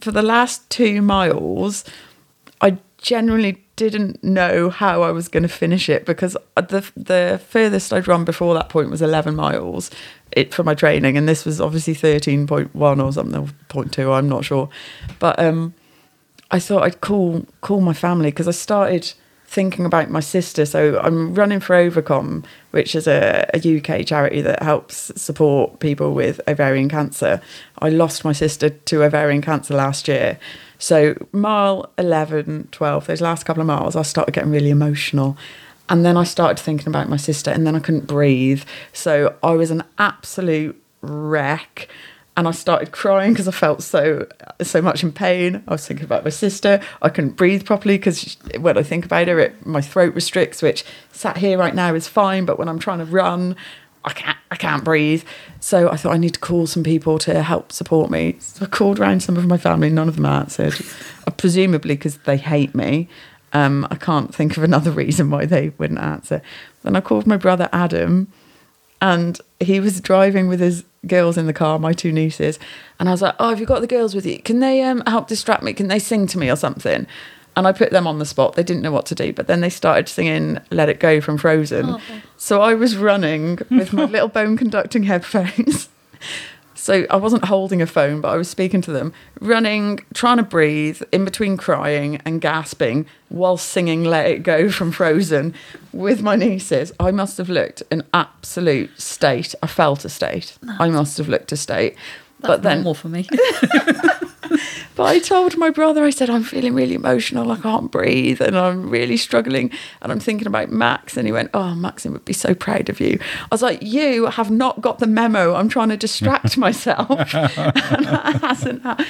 [0.00, 1.84] for the last two miles.
[2.60, 7.92] I generally didn't know how I was going to finish it because the the furthest
[7.92, 9.90] I'd run before that point was 11 miles
[10.32, 14.44] it for my training and this was obviously 13.1 or something or 0.2 I'm not
[14.44, 14.68] sure.
[15.18, 15.74] But um
[16.50, 19.12] I thought I'd call call my family because I started
[19.46, 20.64] thinking about my sister.
[20.64, 26.14] So I'm running for Ovacome which is a, a UK charity that helps support people
[26.14, 27.40] with ovarian cancer.
[27.78, 30.38] I lost my sister to ovarian cancer last year
[30.80, 35.36] so mile 11, 12, those last couple of miles, I started getting really emotional.
[35.90, 38.62] And then I started thinking about my sister and then I couldn't breathe.
[38.92, 41.88] So I was an absolute wreck.
[42.36, 44.26] And I started crying because I felt so
[44.62, 45.62] so much in pain.
[45.68, 46.80] I was thinking about my sister.
[47.02, 50.62] I couldn't breathe properly because when I think about her, it, my throat restricts.
[50.62, 53.56] Which sat here right now is fine, but when I'm trying to run,
[54.04, 55.24] I can't I can't breathe.
[55.60, 58.36] So I thought I need to call some people to help support me.
[58.40, 59.90] So I called around some of my family.
[59.90, 60.74] None of them answered,
[61.26, 63.08] uh, presumably because they hate me.
[63.52, 66.42] Um, I can't think of another reason why they wouldn't answer.
[66.82, 68.32] Then I called my brother Adam,
[69.00, 72.58] and he was driving with his girls in the car, my two nieces,
[72.98, 74.38] and I was like, "Oh, have you got the girls with you?
[74.40, 75.72] Can they um, help distract me?
[75.72, 77.06] Can they sing to me or something?"
[77.60, 78.54] And I put them on the spot.
[78.54, 81.36] They didn't know what to do, but then they started singing "Let It Go" from
[81.36, 81.90] Frozen.
[81.90, 82.00] Oh,
[82.38, 85.90] so I was running with my little bone conducting headphones.
[86.74, 90.42] So I wasn't holding a phone, but I was speaking to them, running, trying to
[90.42, 95.52] breathe, in between crying and gasping, while singing "Let It Go" from Frozen
[95.92, 96.94] with my nieces.
[96.98, 99.54] I must have looked an absolute state.
[99.62, 100.56] I felt a state.
[100.78, 101.96] I must have looked a state.
[102.38, 103.28] That's but then, normal for me.
[104.96, 107.50] but I told my brother, I said, I'm feeling really emotional.
[107.50, 109.70] I can't breathe and I'm really struggling.
[110.02, 111.16] And I'm thinking about Max.
[111.16, 113.18] And he went, Oh, Maxine would be so proud of you.
[113.20, 115.54] I was like, You have not got the memo.
[115.54, 117.10] I'm trying to distract myself.
[117.34, 119.08] and that hasn't happened.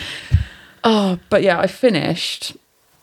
[0.83, 2.57] Oh, but yeah, I finished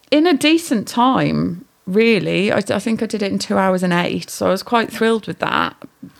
[0.09, 2.51] in a decent time, really.
[2.51, 4.29] I, I think I did it in two hours and eight.
[4.29, 5.75] So I was quite thrilled with that.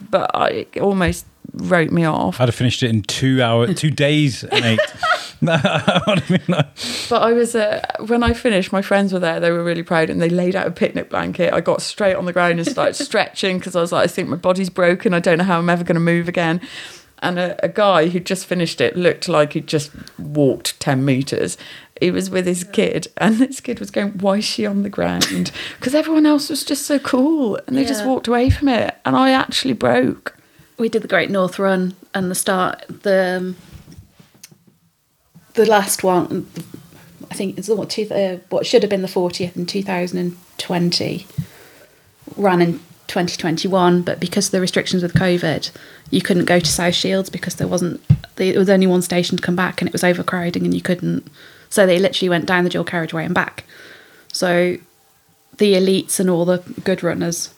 [0.10, 2.42] But I, it almost wrote me off.
[2.42, 4.80] I'd have finished it in two hours, two days and eight.
[5.42, 6.62] no, I mean, no.
[7.10, 9.40] But I was uh, when I finished, my friends were there.
[9.40, 11.54] They were really proud, and they laid out a picnic blanket.
[11.54, 14.30] I got straight on the ground and started stretching because I was like, I think
[14.30, 15.14] my body's broken.
[15.14, 16.60] I don't know how I'm ever going to move again.
[17.20, 21.56] And a, a guy who just finished it looked like he'd just walked ten meters.
[22.00, 24.90] He was with his kid, and this kid was going, "Why is she on the
[24.90, 28.96] ground?" Because everyone else was just so cool, and they just walked away from it.
[29.06, 30.36] And I actually broke.
[30.78, 33.56] we did the Great North Run and the start the um,
[35.54, 36.48] the last one.
[37.32, 40.20] I think it's what two, uh, what should have been the fortieth in two thousand
[40.20, 41.26] and twenty.
[42.36, 45.72] Ran in twenty twenty one, but because of the restrictions with COVID,
[46.12, 48.02] you couldn't go to South Shields because there wasn't.
[48.36, 51.28] There was only one station to come back, and it was overcrowding, and you couldn't.
[51.70, 53.63] So they literally went down the dual carriageway and back.
[54.32, 54.78] So
[55.58, 57.54] the elites and all the good runners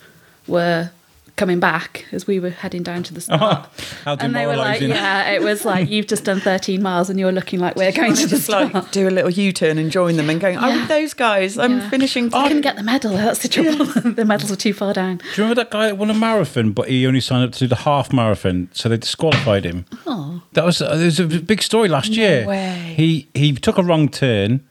[0.47, 0.91] were
[1.39, 3.67] coming back as we were heading down to the start.
[4.05, 7.17] How and they were like, yeah, it was like, you've just done 13 miles and
[7.19, 8.73] you're looking like we're going to the Just start.
[8.73, 10.79] like do a little U-turn and join them and going, "I'm Yeah.
[10.81, 11.57] with those guys.
[11.57, 11.89] I'm Yeah.
[11.89, 13.13] finishing." I couldn't get the medal.
[13.13, 13.85] That's the trouble.
[14.11, 15.17] the medals are too far down.
[15.17, 17.59] Do you remember that guy that won a marathon, but he only signed up to
[17.59, 19.85] do the half marathon, so they disqualified him?
[20.05, 22.45] Oh, That was uh, there was a big story last year.
[22.45, 22.93] way.
[22.97, 24.61] He he took a wrong turn,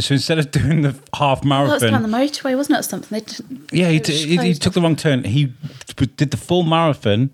[0.00, 2.80] so instead of doing the half well, that was down the motorway, wasn't it?
[2.80, 3.18] Or something.
[3.18, 5.24] They didn't, yeah, he, t- he, he took the wrong turn.
[5.24, 5.52] He
[6.16, 7.30] did the full marathon,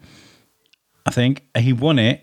[1.07, 2.21] I think, and he won it.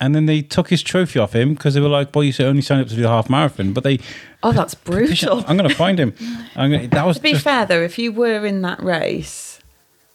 [0.00, 2.46] And then they took his trophy off him because they were like, "Well, you should
[2.46, 4.00] only signed up to do the half marathon." But they,
[4.42, 5.44] Oh, that's brutal.
[5.46, 6.12] I'm going to find him.
[6.56, 9.60] I'm gonna, that was To be just- fair, though, if you were in that race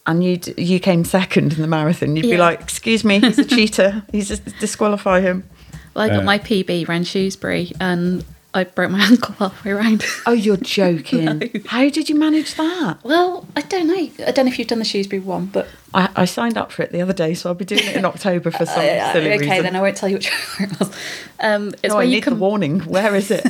[0.05, 3.45] and you you came second in the marathon, you'd be like, "Excuse me, he's a
[3.55, 4.03] cheater.
[4.11, 5.45] He's just disqualify him."
[5.93, 6.23] Well, I got Yeah.
[6.23, 8.25] my PB ran Shrewsbury, and
[8.57, 10.03] I broke my ankle halfway around.
[10.25, 11.25] Oh, you're joking.
[11.39, 11.39] No.
[11.67, 12.97] How did you manage that?
[13.03, 13.95] well, I don't know.
[14.25, 16.81] I don't know if you've done the Shrewsbury one, but I, I signed up for
[16.83, 19.33] it the other day, so I'll be doing it in October for some Uh, silly
[19.33, 19.63] okay, reason.
[19.63, 20.29] then I won't tell you which
[20.59, 20.91] one it was.
[21.39, 22.79] Um, it's no, I you need the warning.
[22.81, 23.45] Where is it?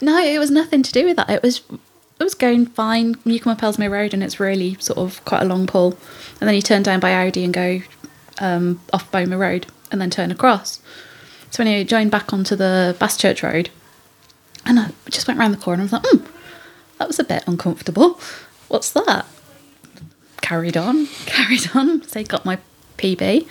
[0.00, 1.30] No, it was nothing to do with that.
[1.30, 1.62] It was
[2.18, 3.16] it was going fine.
[3.24, 5.98] You come up Ellesmere Road and it's really sort of quite a long pull,
[6.40, 7.80] and then you turn down by Audi and go
[8.40, 10.80] um, off Bowmer Road and then turn across.
[11.50, 13.70] So anyway, joined back onto the Baschurch Road,
[14.66, 16.32] and I just went around the corner and I was like, hmm,
[16.98, 18.20] that was a bit uncomfortable.
[18.68, 19.26] What's that?
[20.42, 22.02] Carried on, carried on.
[22.02, 22.58] So got my
[22.98, 23.46] PB,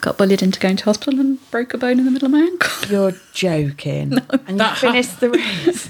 [0.00, 2.40] got bullied into going to hospital and broke a bone in the middle of my
[2.40, 2.88] ankle.
[2.88, 4.14] You're joking.
[4.30, 5.88] And you That ha- finished the race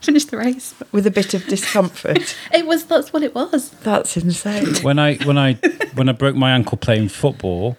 [0.00, 0.74] Finished the race.
[0.92, 2.34] with a bit of discomfort.
[2.54, 3.68] It was that's what it was.
[3.82, 4.76] That's insane.
[4.82, 5.54] when I when I
[5.94, 7.76] when I broke my ankle playing football,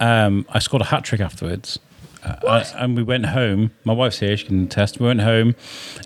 [0.00, 1.78] um, I scored a hat trick afterwards.
[2.26, 3.70] Uh, and we went home.
[3.84, 5.00] My wife's here; she can test.
[5.00, 5.54] We went home,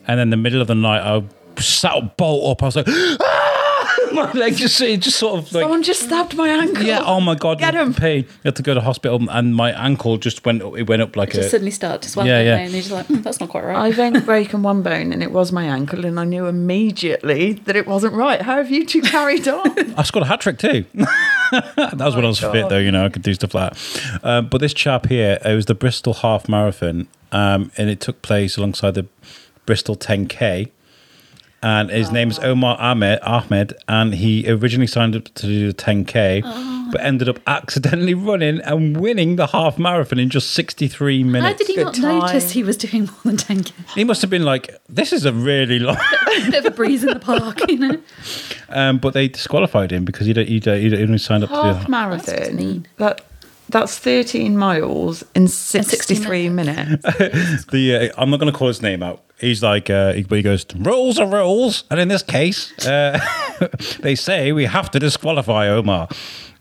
[0.07, 1.23] and then the middle of the night, I
[1.61, 2.63] sat bolt up.
[2.63, 3.40] I was like, "Ah!"
[4.13, 5.63] my leg just it just sort of like.
[5.63, 6.85] Someone just stabbed my ankle.
[6.85, 7.59] yeah, oh my god!
[7.59, 7.95] Get 'em.
[7.95, 8.25] Pain.
[8.25, 10.63] You had to go to hospital, and my ankle just went.
[10.63, 11.51] It went up like just a.
[11.51, 12.57] suddenly start to swell Yeah, yeah, yeah.
[12.59, 13.77] and you're just like, mm, that's not quite right.
[13.77, 17.77] I've only broken one bone and it was my ankle, and I knew immediately that
[17.77, 18.41] it wasn't right.
[18.43, 19.95] How have you two carried on?
[19.99, 20.85] I scored a hat trick too.
[20.95, 22.79] that was when I was fit, though.
[22.79, 24.21] You know, I could do stuff like that.
[24.25, 28.23] Um, but this chap here, it was the Bristol Half Marathon, um, and it took
[28.23, 29.07] place alongside the
[29.67, 30.71] Bristol 10K.
[31.63, 35.75] And his name is Omar Ahmed, Ahmed, and he originally signed up to do the
[35.75, 41.53] 10K, but ended up accidentally running and winning the half marathon in just 63 minutes.
[41.53, 42.19] How did he Good not time.
[42.21, 43.73] notice he was doing more than 10k?
[43.95, 45.99] He must have been like, "This is a really long."
[46.51, 47.99] Bit of a breeze in the park, you know.
[48.71, 51.77] um, but they disqualified him because he'd, he'd, he'd only signed up to do Half
[51.77, 52.57] That's marathon.
[52.57, 52.87] mean.
[52.97, 53.21] That
[53.71, 57.03] that's 13 miles in 63 60 minutes.
[57.71, 59.23] the uh, I'm not going to call his name out.
[59.39, 63.19] He's like uh, he, he goes rules are rules, and in this case, uh,
[64.01, 66.09] they say we have to disqualify Omar.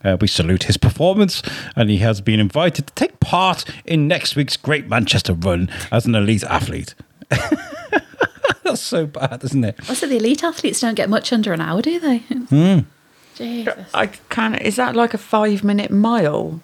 [0.02, 1.42] Uh, we salute his performance,
[1.76, 6.06] and he has been invited to take part in next week's Great Manchester Run as
[6.06, 6.94] an elite athlete.
[8.62, 9.76] That's so bad, isn't it?
[9.90, 12.18] Also, the elite athletes don't get much under an hour, do they?
[12.18, 12.78] Hmm.
[13.34, 13.90] Jesus.
[13.92, 16.60] I kind of is that like a five minute mile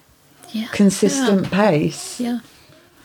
[0.51, 0.67] Yeah.
[0.71, 2.19] consistent pace?
[2.19, 2.39] Yeah.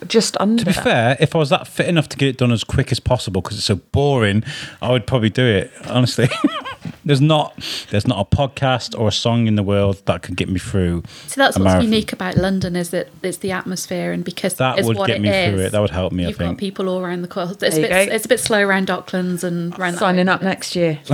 [0.06, 0.64] Just under.
[0.64, 2.90] To be fair, if I was that fit enough to get it done as quick
[2.90, 4.42] as possible because it's so boring,
[4.80, 5.70] I would probably do it.
[5.86, 6.28] Honestly,
[7.04, 7.54] there's not
[7.90, 11.02] there's not a podcast or a song in the world that could get me through.
[11.26, 11.84] So that's a what's marathon.
[11.84, 15.20] unique about London is that it's the atmosphere, and because That it's would what get
[15.20, 15.70] me is, through it.
[15.72, 16.58] That would help me, I You've got think.
[16.58, 17.60] people all around the coast.
[17.60, 20.32] There It's, a bit, it's a bit slow around Docklands and around Signing way.
[20.32, 21.00] up next year.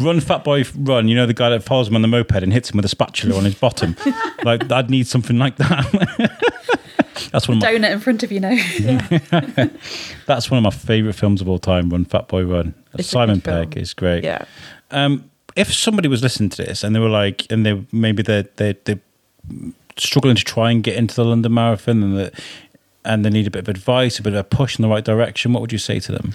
[0.00, 1.08] Run, fat boy, run.
[1.08, 2.88] You know the guy that follows him on the moped and hits him with a
[2.88, 3.96] spatula on his bottom.
[4.44, 6.50] like I'd need something like that.
[7.32, 8.56] that's one of my Donut in front of you now.
[10.26, 11.90] that's one of my favourite films of all time.
[11.90, 12.74] Run, fat boy, run.
[12.94, 13.70] It's Simon good.
[13.72, 14.24] Pegg is great.
[14.24, 14.44] Yeah.
[14.90, 18.44] um, if somebody was listening to this and they were like, and they maybe they
[18.56, 19.00] they they
[19.96, 22.34] struggling to try and get into the London Marathon and that
[23.04, 25.04] and they need a bit of advice, a bit of a push in the right
[25.04, 26.32] direction, what would you say to them?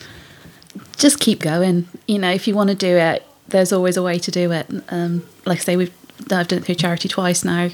[0.98, 1.88] just keep going.
[2.08, 4.68] You know, if you want to do it, there's always a way to do it.
[4.90, 5.94] Um, like I say, we've
[6.32, 7.70] I've done it through charity twice now.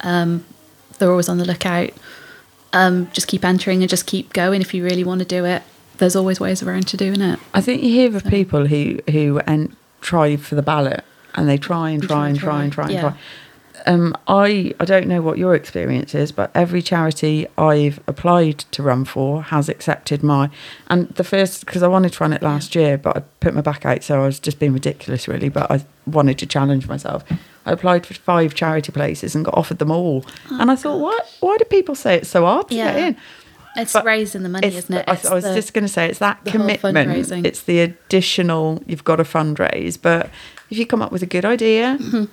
[0.00, 0.44] Um,
[0.98, 1.90] they're always on the lookout.
[2.72, 4.60] Um, just keep entering and just keep going.
[4.60, 5.62] If you really want to do it,
[5.98, 7.38] there's always ways around to doing it.
[7.52, 11.04] I think you hear of people who who en- try for the ballot
[11.34, 13.00] and they try and try and try and try and Yeah.
[13.00, 13.14] try.
[13.86, 18.82] Um, I I don't know what your experience is, but every charity I've applied to
[18.82, 20.50] run for has accepted my.
[20.88, 23.62] And the first because I wanted to run it last year, but I put my
[23.62, 25.48] back out, so I was just being ridiculous, really.
[25.48, 27.24] But I wanted to challenge myself.
[27.66, 30.24] I applied for five charity places and got offered them all.
[30.50, 33.06] Oh, and I thought, why why do people say it's so hard to get Yeah.
[33.08, 33.16] in?
[33.76, 35.06] It's But raising the money, isn't it?
[35.06, 37.46] the- I, I was the- just going to say it's that commitment.
[37.46, 39.96] It's the additional you've got to fundraise.
[40.00, 40.28] But
[40.70, 42.24] if you come up with a good idea, mm-hmm.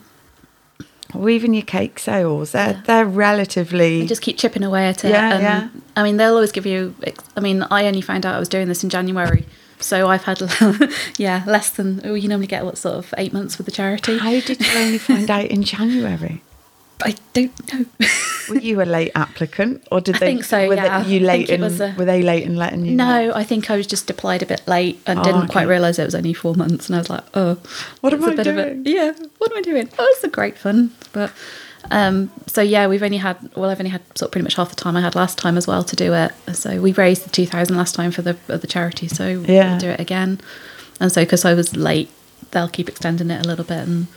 [1.18, 2.82] or even your cake sales, they're Yeah.
[2.86, 4.02] they're relatively.
[4.02, 5.10] You just keep chipping away at it.
[5.12, 5.68] Yeah, and, yeah.
[5.96, 6.96] I mean, they'll always give you.
[7.36, 9.46] I mean, I only found out I was doing this in January,
[9.80, 10.42] so I've had,
[11.18, 12.02] yeah, less than.
[12.04, 14.18] Oh, you normally get what sort of eight months with the charity.
[14.18, 16.42] how did you only find out in January?
[17.04, 17.86] I don't know.
[18.50, 20.26] Were you a late applicant, or did I they?
[20.26, 21.04] think so, Were yeah.
[21.04, 21.64] They, you late in?
[21.64, 22.96] a- were they late in letting you?
[22.96, 23.28] know?
[23.28, 26.00] No, I think I was just applied a bit late and Oh, didn't quite realise
[26.00, 27.60] it was only four months, and I was like, oh,
[28.02, 28.84] What am I of a- doing?
[28.86, 29.90] yeah, what am I doing?
[30.00, 31.32] Oh, it's a great fun, but
[31.92, 34.70] um, so yeah, we've only had well, I've only had sort of pretty much half
[34.70, 36.32] the time I had last time as well to do it.
[36.54, 39.72] So we raised the two thousand last time for the the charity, so Yeah.
[39.72, 40.40] we'll do it again.
[41.00, 42.10] And so because I was late,
[42.52, 44.08] they'll keep extending it a little bit, and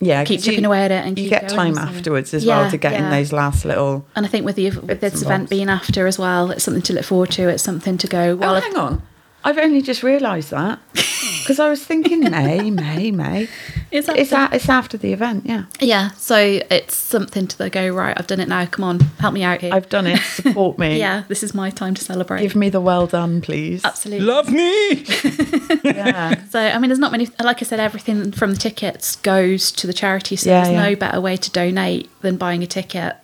[0.00, 2.70] Yeah, keep chipping you- away at it and you get time afterwards as Yeah, well
[2.70, 4.04] to get in those last little.
[4.16, 6.92] And I think with the with this event being after as well, it's something to
[6.92, 7.48] look forward to.
[7.48, 8.36] It's something to go.
[8.36, 9.02] Well, oh, hang on.
[9.44, 10.78] I've only just realised that
[11.42, 13.48] because I was thinking May, May, May.
[13.90, 15.44] It's It's after- a, it's after the event.
[15.46, 16.10] Yeah, yeah.
[16.12, 18.14] So it's something to go right.
[18.18, 18.64] I've done it now.
[18.66, 19.72] Come on, help me out here.
[19.74, 20.18] I've done it.
[20.20, 20.98] Support me.
[21.06, 22.40] yeah, this is my time to celebrate.
[22.42, 23.84] Give me the well done, please.
[23.84, 24.26] Absolutely.
[24.26, 25.04] Love me.
[25.84, 26.42] Yeah.
[26.50, 27.28] So I mean, there's not many.
[27.42, 30.36] Like I said, everything from the tickets goes to the charity.
[30.36, 30.88] So Yeah, there's yeah.
[30.90, 33.16] no better way to donate than buying a ticket,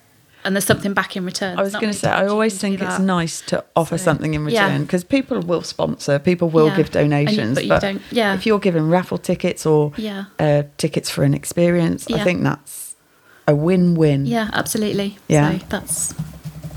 [0.45, 1.59] and there's something back in return.
[1.59, 4.45] I was going to say, I always think it's nice to offer So, something in
[4.45, 6.77] return because people will sponsor, people will Yeah.
[6.77, 7.55] give And you- donations.
[7.55, 8.33] but you don't- yeah.
[8.35, 10.25] if you're giving raffle tickets or Yeah.
[10.39, 12.95] uh, tickets for an experience, I think that's
[13.47, 14.25] a win win.
[14.25, 15.17] Yeah, absolutely.
[15.27, 15.59] Yeah.
[15.59, 16.13] So that's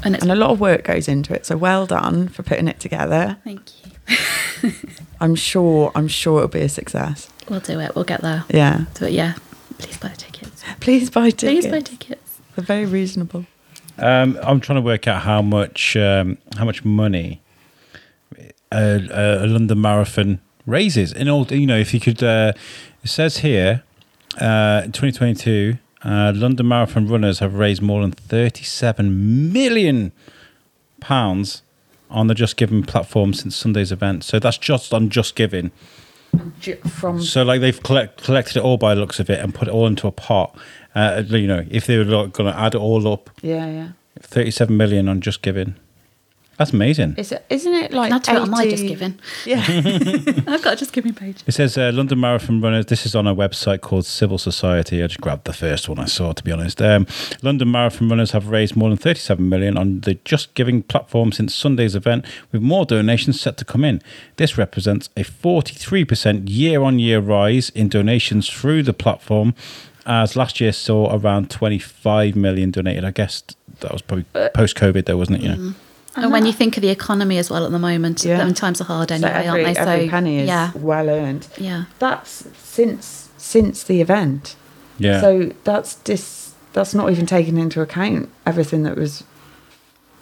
[0.04, 1.46] and it's And a lot of work goes into it.
[1.46, 3.36] So well done for putting it together.
[3.44, 4.72] thank you.
[5.20, 7.28] I'm sure, I'm sure it'll be a success.
[7.48, 7.94] We'll do it.
[7.94, 8.44] We'll get there.
[8.50, 8.86] Yeah.
[8.98, 9.34] But yeah,
[9.78, 10.64] please buy tickets.
[10.80, 11.42] Please buy tickets.
[11.42, 12.38] Please buy tickets.
[12.56, 13.46] They're very reasonable.
[14.02, 17.40] Um, I'm trying to work out how much um, how much money
[18.72, 21.12] a, a London Marathon raises.
[21.12, 22.52] In all, you know, if you could, uh,
[23.02, 23.82] it says here,
[24.40, 30.12] uh, in 2022, uh, London Marathon runners have raised more than 37 million
[31.00, 31.62] pounds
[32.10, 34.24] on the Just Giving platform since Sunday's event.
[34.24, 35.70] So that's just on Just Giving.
[36.88, 39.68] From So like they've collect, collected it all by the looks of it and put
[39.68, 40.56] it all into a pot.
[40.94, 43.88] Uh, you know, if they were like, going to add it all up, yeah, yeah.
[44.20, 45.76] 37 million on Just Giving.
[46.58, 47.14] That's amazing.
[47.16, 47.44] Is it?
[47.48, 48.10] Isn't it like?
[48.10, 49.18] Not to it on my Just Giving.
[49.46, 49.64] Yeah.
[50.46, 51.42] I've got a Just Giving page.
[51.46, 52.86] It says uh, London Marathon Runners.
[52.86, 55.02] This is on a website called Civil Society.
[55.02, 56.80] I just grabbed the first one I saw, to be honest.
[56.82, 57.06] Um,
[57.42, 61.54] London Marathon Runners have raised more than 37 million on the Just Giving platform since
[61.54, 64.02] Sunday's event, with more donations set to come in.
[64.36, 69.54] This represents a 43% year on year rise in donations through the platform,
[70.06, 73.04] as last year saw around 25 million donated.
[73.04, 73.42] I guess
[73.80, 74.24] that was probably
[74.54, 75.44] post COVID, though, wasn't it?
[75.44, 75.54] Yeah.
[75.54, 75.74] Mm.
[76.14, 76.48] And when uh-huh.
[76.48, 78.42] you think of the economy as well at the moment, Yeah.
[78.42, 79.74] I mean, times are hard So anyway, every, aren't they?
[79.74, 81.48] So every penny is yeah, well earned.
[81.56, 81.84] yeah.
[81.98, 84.56] That's since since the event.
[84.98, 85.20] Yeah.
[85.20, 89.24] So that's dis, that's not even taken into account everything that was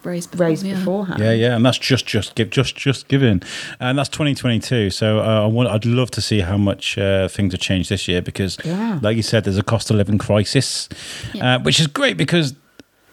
[0.03, 0.79] Raised before, raised yeah.
[0.79, 1.21] beforehand.
[1.21, 3.43] Yeah, yeah, and that's just just give just just giving,
[3.81, 4.91] and that's 2022.
[4.91, 8.09] So uh, I want I'd love to see how much uh, things have changed this
[8.09, 8.99] year because, Yeah.
[9.03, 10.89] like you said, there's a cost of living crisis,
[11.35, 11.57] Yeah.
[11.57, 12.55] uh, which is great because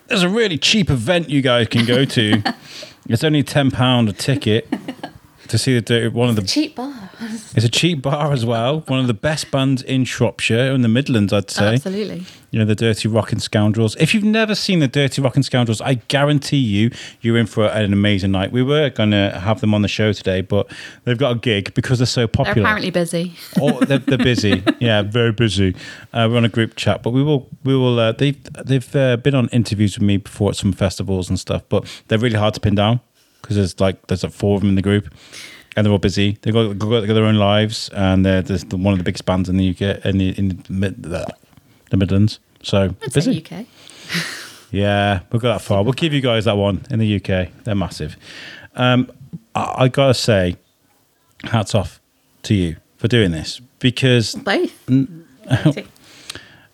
[0.08, 2.42] there's a really cheap event you guys can go to.
[3.10, 4.68] it's only ten pound a ticket
[5.50, 6.42] to see the dirty- one of the.
[6.44, 7.07] Cheap bar.
[7.20, 8.82] It's a cheap bar as well.
[8.82, 11.74] One of the best bands in Shropshire, in the Midlands, I'd say.
[11.74, 12.24] Absolutely.
[12.52, 13.96] You know, the Dirty Rockin' Scoundrels.
[14.00, 16.92] If you've never seen the Dirty Rockin' Scoundrels, I guarantee you,
[17.22, 18.52] you're in for an amazing night.
[18.52, 20.72] We were going to have them on the show today, but
[21.04, 22.62] they've got a gig because they're so They're popular.
[22.62, 23.36] apparently busy.
[23.60, 24.64] Oh, they're, they're busy.
[24.80, 25.76] Yeah, very busy.
[26.14, 27.50] Uh, we're on a group chat, but we will.
[27.64, 28.00] We will.
[28.00, 31.64] Uh, they've they've uh, been on interviews with me before at some festivals and stuff,
[31.68, 33.00] but they're really hard to pin down
[33.42, 35.12] because there's like there's like four of them in the group,
[35.78, 36.38] and they're all busy.
[36.42, 39.48] They've got, got their own lives, and they're, they're the- one of the biggest bands
[39.48, 42.40] in the UK in the in the, mid, the Midlands.
[42.64, 43.46] So I'd busy.
[43.46, 43.66] UK.
[44.70, 45.82] Yeah, we'll go that far.
[45.82, 47.50] We'll give you guys that one in the UK.
[47.64, 48.18] They're massive.
[48.76, 49.10] Um,
[49.56, 50.58] I, I gotta say,
[51.46, 52.02] hats off
[52.44, 54.90] to you for doing this because Both.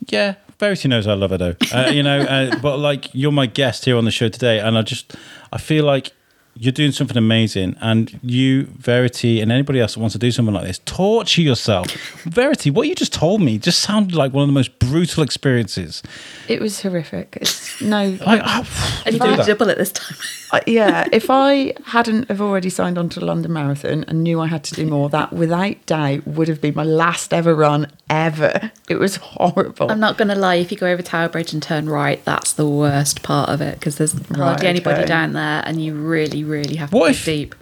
[0.10, 1.56] yeah, Verity knows I love her though.
[1.72, 4.76] Uh, you know, uh, but like you're my guest here on the show today, and
[4.76, 5.16] I just
[5.52, 6.12] I feel like
[6.56, 10.54] you're doing something amazing, and you Verity and anybody else that wants to do something
[10.54, 11.88] like this, torture yourself.
[12.24, 16.04] Verity, what you just told me just sounded like one of the most brutal experiences.
[16.48, 17.38] It was horrific.
[17.42, 17.98] It's no.
[18.26, 18.68] I, I,
[19.06, 19.48] and you do did that?
[19.48, 20.18] double it this time.
[20.52, 24.40] I- yeah, if I hadn't have already signed on to the London Marathon and knew
[24.40, 27.88] I had to do more, that without doubt would have been my last ever run
[28.10, 28.72] ever.
[28.88, 29.90] It was horrible.
[29.90, 32.54] I'm not going to lie, if you go over Tower Bridge and turn right, that's
[32.54, 35.08] the worst part of it because there's Right, hardly anybody okay.
[35.08, 37.56] down there and you really, really have to What dig if- deep.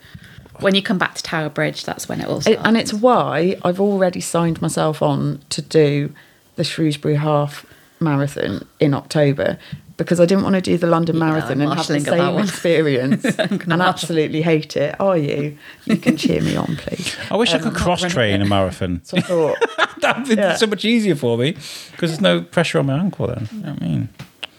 [0.59, 2.61] When you come back to Tower Bridge, that's when it all starts.
[2.63, 6.13] and it's why I've already signed myself on to do
[6.55, 7.65] the Shrewsbury Half
[7.99, 9.57] Marathon in October
[9.97, 12.03] because I didn't want to do the London Yeah, Marathon I'm and have the marshalling
[12.03, 13.81] that same experience and marshal.
[13.81, 14.99] absolutely hate it.
[14.99, 15.57] Are you?
[15.85, 17.15] You can cheer me on, please.
[17.31, 19.01] I wish I Um, could cross train a marathon.
[19.03, 19.57] So I thought,
[20.01, 20.55] That'd be Yeah.
[20.57, 21.51] so much easier for me
[21.91, 23.47] because there's no pressure on my ankle then.
[23.51, 24.09] You know I mean,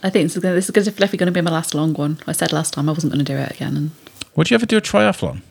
[0.02, 2.18] I think this is, gonna, this is definitely going to be my last long one.
[2.26, 3.76] I said last time I wasn't going to do it again.
[3.76, 3.90] And
[4.36, 5.42] would you ever do a triathlon?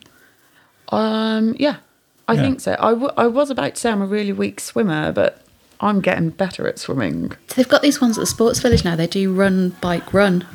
[0.89, 1.77] um, yeah,
[2.27, 2.41] I Yeah.
[2.41, 2.75] think so.
[2.79, 5.41] I, w- I was about to say I'm a really weak swimmer, but
[5.79, 7.31] I'm getting better at swimming.
[7.47, 8.95] so they've got these ones at the Sports Village now.
[8.95, 10.45] They do run, bike, run.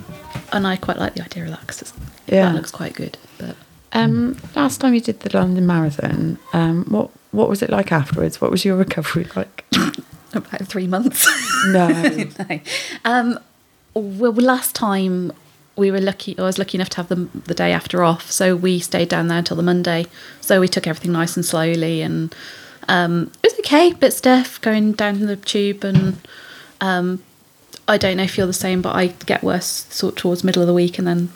[0.52, 1.92] And I quite like the idea of that because
[2.26, 2.46] Yeah.
[2.46, 3.16] that looks quite good.
[3.38, 3.56] But
[3.92, 8.40] Um, last time you did the London Marathon, um, what what was it like afterwards?
[8.40, 9.64] What was your recovery like?
[10.34, 11.26] about three months.
[11.68, 11.88] No.
[12.48, 12.60] No.
[13.04, 13.38] Um,
[13.94, 15.32] well, last time
[15.76, 18.30] we were lucky, I was lucky enough to have the, the day after off.
[18.30, 20.06] So we stayed down there until the Monday.
[20.40, 22.02] So we took everything nice and slowly.
[22.02, 22.34] And
[22.88, 25.84] um, it was okay, bit stiff going down the tube.
[25.84, 26.18] And
[26.80, 27.22] um,
[27.86, 30.62] I don't know if you're the same, but I get worse sort of towards middle
[30.62, 31.30] of the week and then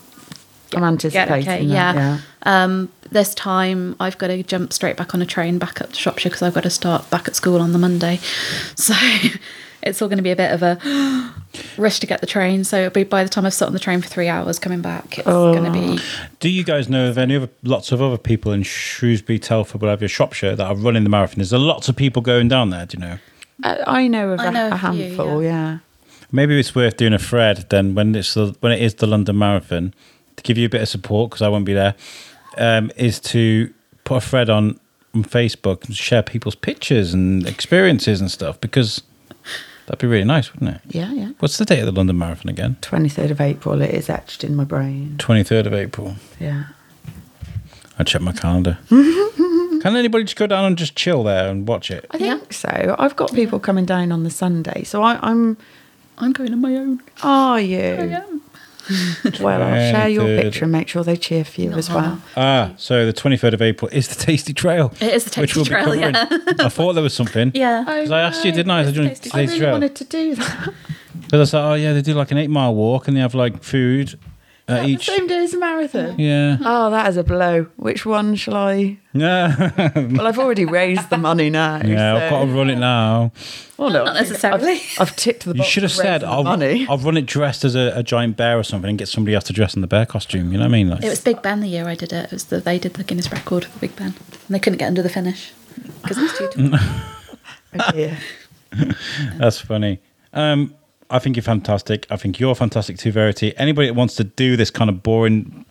[0.74, 1.94] I'm anticipating that, yeah.
[1.94, 2.18] yeah.
[2.42, 5.96] Um, this time I've got to jump straight back on a train back up to
[5.96, 8.20] Shropshire because I've got to start back at school on the Monday.
[8.76, 8.94] So
[9.82, 11.32] it's all going to be a bit of a
[11.78, 12.64] rush to get the train.
[12.64, 14.80] So it'll be by the time I've sat on the train for three hours coming
[14.80, 15.98] back, it's going to be.
[16.38, 20.06] Do you guys know of any other lots of other people in Shrewsbury, Telford, whatever,
[20.08, 21.38] Shropshire that are running the marathon?
[21.38, 22.86] There's there lots of people going down there?
[22.86, 23.18] Do you know?
[23.62, 25.78] I, I know of I a, know a a few, handful, yeah.
[26.32, 29.36] Maybe it's worth doing a thread then when it's the, when it is the London
[29.36, 29.94] Marathon
[30.36, 31.94] to give you a bit of support because I won't be there.
[32.56, 33.72] Um, is to
[34.04, 34.78] put a thread on,
[35.14, 39.02] on Facebook and share people's pictures and experiences and stuff because
[39.90, 40.80] that'd be really nice, wouldn't it?
[40.94, 41.30] Yeah, yeah.
[41.40, 42.76] What's the date of the London Marathon again?
[42.80, 45.16] 23rd of April, it is etched in my brain.
[45.18, 46.14] Twenty third of April.
[46.38, 46.64] Yeah.
[47.98, 48.78] I check my calendar.
[48.88, 52.06] Can anybody just go down and just chill there and watch it?
[52.12, 52.94] I think so.
[52.98, 54.84] I've got people coming down on the Sunday.
[54.84, 55.56] So I, I'm.
[56.18, 57.02] I'm going on my own.
[57.22, 57.78] Are you?
[57.78, 58.42] I am.
[59.40, 62.20] Well, I'll share your picture and make sure they cheer for you as well.
[62.36, 64.92] Ah, so the 23rd of April is the Tasty Trail.
[65.00, 66.14] It is the which Tasty we'll be Trail, covering.
[66.58, 66.64] yeah.
[66.66, 67.52] I thought there was something.
[67.60, 67.82] Yeah.
[67.84, 68.80] Because I asked you, didn't I?
[68.80, 69.72] I said, do you want Tasty I really Trail?
[69.72, 70.74] wanted to do that.
[71.20, 73.34] Because I said, oh, yeah, they do like an eight mile walk and they have
[73.34, 74.18] like food
[74.70, 75.06] at The each.
[75.06, 76.18] same day as a marathon.
[76.18, 76.56] Yeah.
[76.62, 77.66] Oh, that is a blow.
[77.76, 78.98] Which one shall I?
[79.12, 79.72] Yeah.
[79.96, 81.80] Well, I've already raised the money now.
[81.84, 83.32] yeah, I've got to run it now.
[83.76, 84.74] Well, no, Not I've- necessarily.
[84.74, 85.68] I've, I've ticked the You box.
[85.68, 86.86] should have said, raising the I'll, money.
[86.88, 89.42] I'll run it dressed as a, a giant bear or something and get somebody else
[89.44, 90.52] to dress in the bear costume.
[90.52, 90.90] You know what I mean?
[90.90, 92.26] Like, It was Big Ben the year I did it.
[92.26, 94.06] It was the, they did the Guinness record for Big Ben.
[94.06, 94.16] And
[94.50, 95.52] they couldn't get under the finish
[96.02, 96.78] because it was too tall.
[97.80, 98.16] Oh, dear.
[99.38, 99.98] That's funny.
[100.32, 100.74] Um,
[101.10, 102.06] I think you're fantastic.
[102.10, 103.56] I think you're fantastic too, Verity.
[103.56, 105.64] Anybody that wants to do this kind of boring,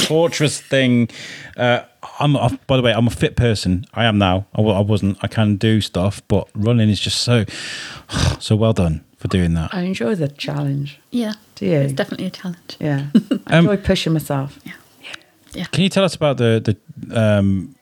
[0.00, 1.08] torturous thing,
[1.56, 1.82] uh,
[2.18, 2.36] I'm.
[2.36, 3.84] i by the way, I'm a fit person.
[3.94, 4.46] I am now.
[4.54, 5.18] I, I wasn't.
[5.22, 7.44] I can do stuff, but running is just so,
[8.40, 9.72] so well done for doing that.
[9.72, 10.98] I enjoy the challenge.
[11.10, 11.34] Yeah.
[11.54, 11.78] Do you?
[11.78, 12.76] It's definitely a challenge.
[12.80, 13.06] Yeah.
[13.46, 14.58] I Um, enjoy pushing myself.
[14.64, 14.72] Yeah.
[15.52, 15.64] Yeah.
[15.66, 16.76] Can you tell us about the
[17.08, 17.74] the um,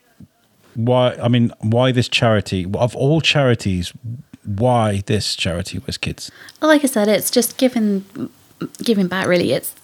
[0.74, 1.14] why?
[1.14, 2.66] I mean, why this charity?
[2.74, 3.92] Of all charities,
[4.44, 6.30] why this charity Whizz Kidz?
[6.60, 8.04] Like I said, it's just giving
[8.82, 9.26] giving back.
[9.26, 9.74] Really, it's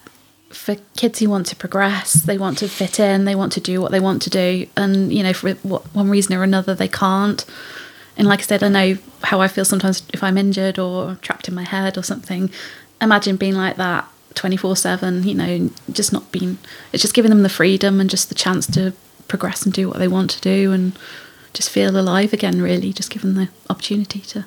[0.50, 2.14] for kids who want to progress.
[2.14, 3.24] They want to fit in.
[3.24, 6.34] They want to do what they want to do, and you know, for one reason
[6.34, 7.44] or another, they can't.
[8.16, 11.48] And like I said, I know how I feel sometimes if I'm injured or trapped
[11.48, 12.50] in my head or something.
[13.00, 16.58] Imagine being like that 24 7, you know, just not being,
[16.92, 18.92] it's just giving them the freedom and just the chance to
[19.28, 20.98] progress and do what they want to do and
[21.54, 22.92] just feel alive again, really.
[22.92, 24.44] Just give them the opportunity to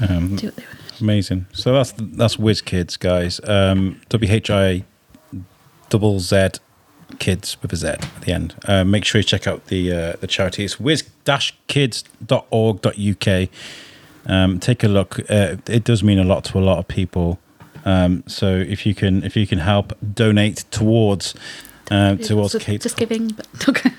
[0.00, 0.64] Um, do what they.
[1.00, 1.46] Amazing.
[1.52, 3.40] So that's that's Whizz Kidz, guys.
[3.44, 4.84] Um, W H I
[5.88, 6.48] double Z
[7.18, 8.54] kids with a Z at the end.
[8.66, 10.64] Uh, make sure you check out the uh, the charity.
[10.64, 13.48] It's whizz-kidz.org.uk.
[14.24, 15.18] Um, take a look.
[15.30, 17.38] Uh, it does mean a lot to a lot of people.
[17.84, 21.34] Um, so if you can if you can help donate towards
[21.90, 22.84] uh, towards kids.
[22.84, 23.90] Just giving, but okay.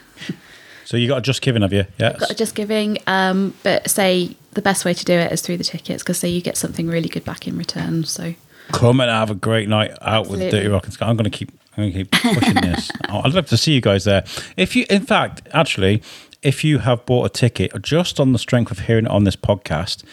[0.85, 1.85] So you got a just giving, have you?
[1.97, 2.17] Yeah.
[2.17, 2.97] got a just giving.
[3.07, 6.29] Um, but say the best way to do it is through the tickets because say
[6.29, 8.03] you get something really good back in return.
[8.03, 8.35] So
[8.71, 10.51] come and have a great night out with Absolutely.
[10.51, 11.07] Dirty Rockin' Sky.
[11.07, 12.91] I'm going to keep, I'm going to keep pushing this.
[13.09, 14.23] I'd love to see you guys there.
[14.57, 16.01] If you, in fact, actually,
[16.41, 19.35] if you have bought a ticket just on the strength of hearing it on this
[19.35, 20.03] podcast,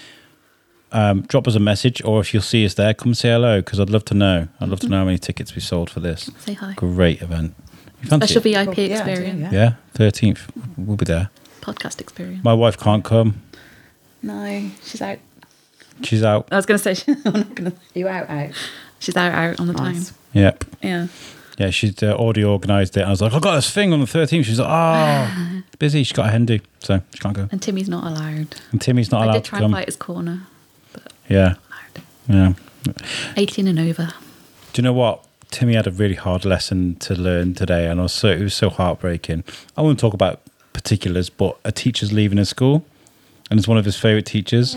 [0.92, 3.78] um, drop us a message, or if you'll see us there, come say hello because
[3.78, 4.48] I'd love to know.
[4.60, 6.30] I'd love to know how many tickets we sold for this.
[6.38, 6.72] say hi.
[6.74, 7.54] Great event.
[8.02, 8.64] You fancy Special it?
[8.66, 8.84] VIP Cool.
[8.84, 9.50] Yeah, experience, yeah.
[9.52, 10.50] Yeah, thirteenth.
[10.76, 11.30] We'll be there.
[11.60, 12.42] podcast experience.
[12.44, 13.42] My wife can't come.
[14.22, 15.18] No, she's out.
[16.02, 16.48] She's out.
[16.50, 17.76] I was going to say I'm not going to.
[17.94, 18.50] You out, out.
[18.98, 20.08] She's out out on the Nice.
[20.10, 20.18] time.
[20.32, 20.64] Yep.
[20.82, 21.06] Yeah.
[21.58, 23.02] Yeah, she's uh, already organised it.
[23.02, 24.44] I was like, I've got this thing on the 13th.
[24.46, 26.02] She's like, oh, busy.
[26.04, 27.48] She's got a hen do, so she can't go.
[27.52, 28.56] And Timmy's not allowed.
[28.72, 29.72] And Timmy's not I allowed did to try and come.
[29.72, 30.46] fight his corner.
[31.28, 31.56] Yeah,
[32.28, 32.54] Allowed.
[32.86, 32.92] yeah.
[33.36, 34.14] 18 and over.
[34.72, 35.22] Do you know what?
[35.50, 38.54] Timmy had a really hard lesson to learn today, and I was so, it was
[38.54, 39.44] so heartbreaking.
[39.76, 40.40] I won't talk about
[40.72, 42.84] particulars, but a teacher's leaving his school,
[43.50, 44.76] and it's one of his favourite teachers.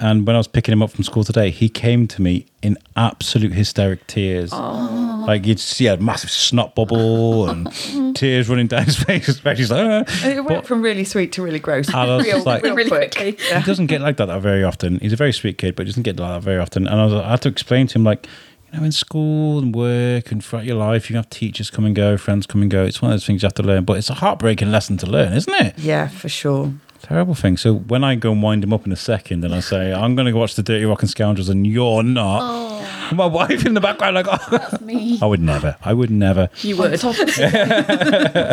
[0.00, 2.78] And when I was picking him up from school today, he came to me in
[2.96, 4.52] absolute hysteric tears.
[4.52, 7.68] Like you'd see a massive snot bubble and
[8.16, 9.26] tears running down his face.
[9.28, 11.92] Especially he's like, "Ah." It went from really sweet to really gross.
[11.92, 13.14] I was real, like- real Really quick.
[13.16, 13.44] quickly.
[13.56, 15.00] he doesn't get like that, that very often.
[15.00, 16.86] He's a very sweet kid, but he doesn't get like that very often.
[16.86, 18.28] And I, was, I had to explain to him, like,
[18.72, 21.94] you know, in school and work and throughout your life, you have teachers come and
[21.96, 22.84] go, friends come and go.
[22.84, 25.06] It's one of those things you have to learn, but it's a heartbreaking lesson to
[25.06, 25.78] learn, isn't it?
[25.78, 26.72] Yeah, for sure.
[27.00, 27.56] Terrible thing.
[27.56, 30.14] So when I go and wind him up in a second, and I say I'm
[30.16, 32.40] going to go watch the Dirty Rockin' Scoundrels, and you're not.
[32.42, 34.38] Oh, My wife in the background, like, oh.
[34.50, 35.18] That's me.
[35.22, 35.76] I would never.
[35.82, 36.50] I would never.
[36.62, 36.98] You would.
[36.98, 37.26] top, on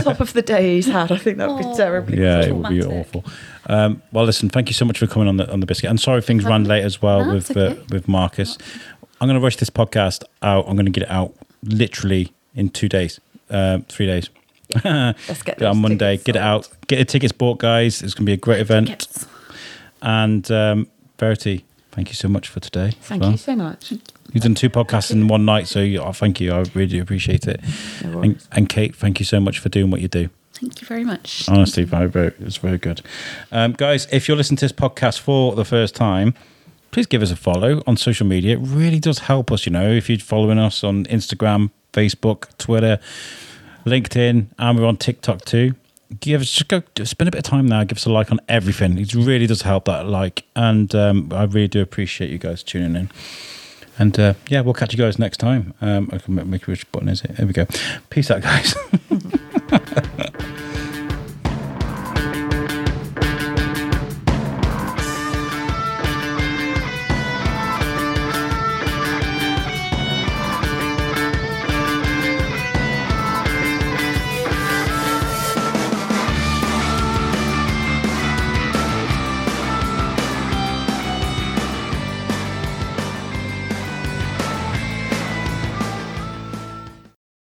[0.04, 1.76] top of the day he's had, I think that would be Oh.
[1.76, 2.22] terribly.
[2.22, 3.26] Yeah, it would be awful.
[3.68, 5.90] Um, well, listen, thank you so much for coming on the on the biscuit.
[5.90, 8.60] And sorry things ran late as well No, with it's uh, with Marcus.
[9.22, 10.66] I'm going to rush this podcast out.
[10.68, 14.30] I'm going to get it out literally in two days, um, three days.
[14.84, 16.18] Let's get on Monday.
[16.18, 16.66] tickets Get it sold.
[16.66, 16.88] out.
[16.88, 18.02] Get the tickets bought, guys.
[18.02, 18.90] It's going to be a great event.
[18.90, 19.28] Yes.
[20.02, 20.88] And um,
[21.18, 22.92] Verity, thank you so much for today.
[23.02, 23.32] Thank well.
[23.32, 23.92] you so much.
[24.34, 26.52] You've done two podcasts in one night, so you, oh, thank you.
[26.54, 27.62] I really appreciate it.
[28.04, 30.30] No And, and Kate, thank you so much for doing what you do.
[30.54, 31.48] Thank you very much.
[31.50, 33.02] Honestly, very, very, it's very good.
[33.52, 36.34] Um, guys, if you're listening to this podcast for the first time,
[36.96, 38.54] please give us a follow on social media.
[38.54, 43.00] It really does help us, you know, if you're following us on Instagram, Facebook, Twitter,
[43.86, 45.76] LinkedIn, and we're on TikTok too.
[46.22, 47.84] Give us just go spend a bit of time now.
[47.84, 48.98] Give us a like on everything.
[48.98, 52.96] It really does help that like, and um, I really do appreciate you guys tuning
[52.96, 53.12] in.
[54.00, 55.74] And uh, yeah, we'll catch you guys next time.
[55.82, 57.36] Um, I can make which button is it?
[57.36, 57.66] There we go.
[58.10, 58.74] Peace out, guys.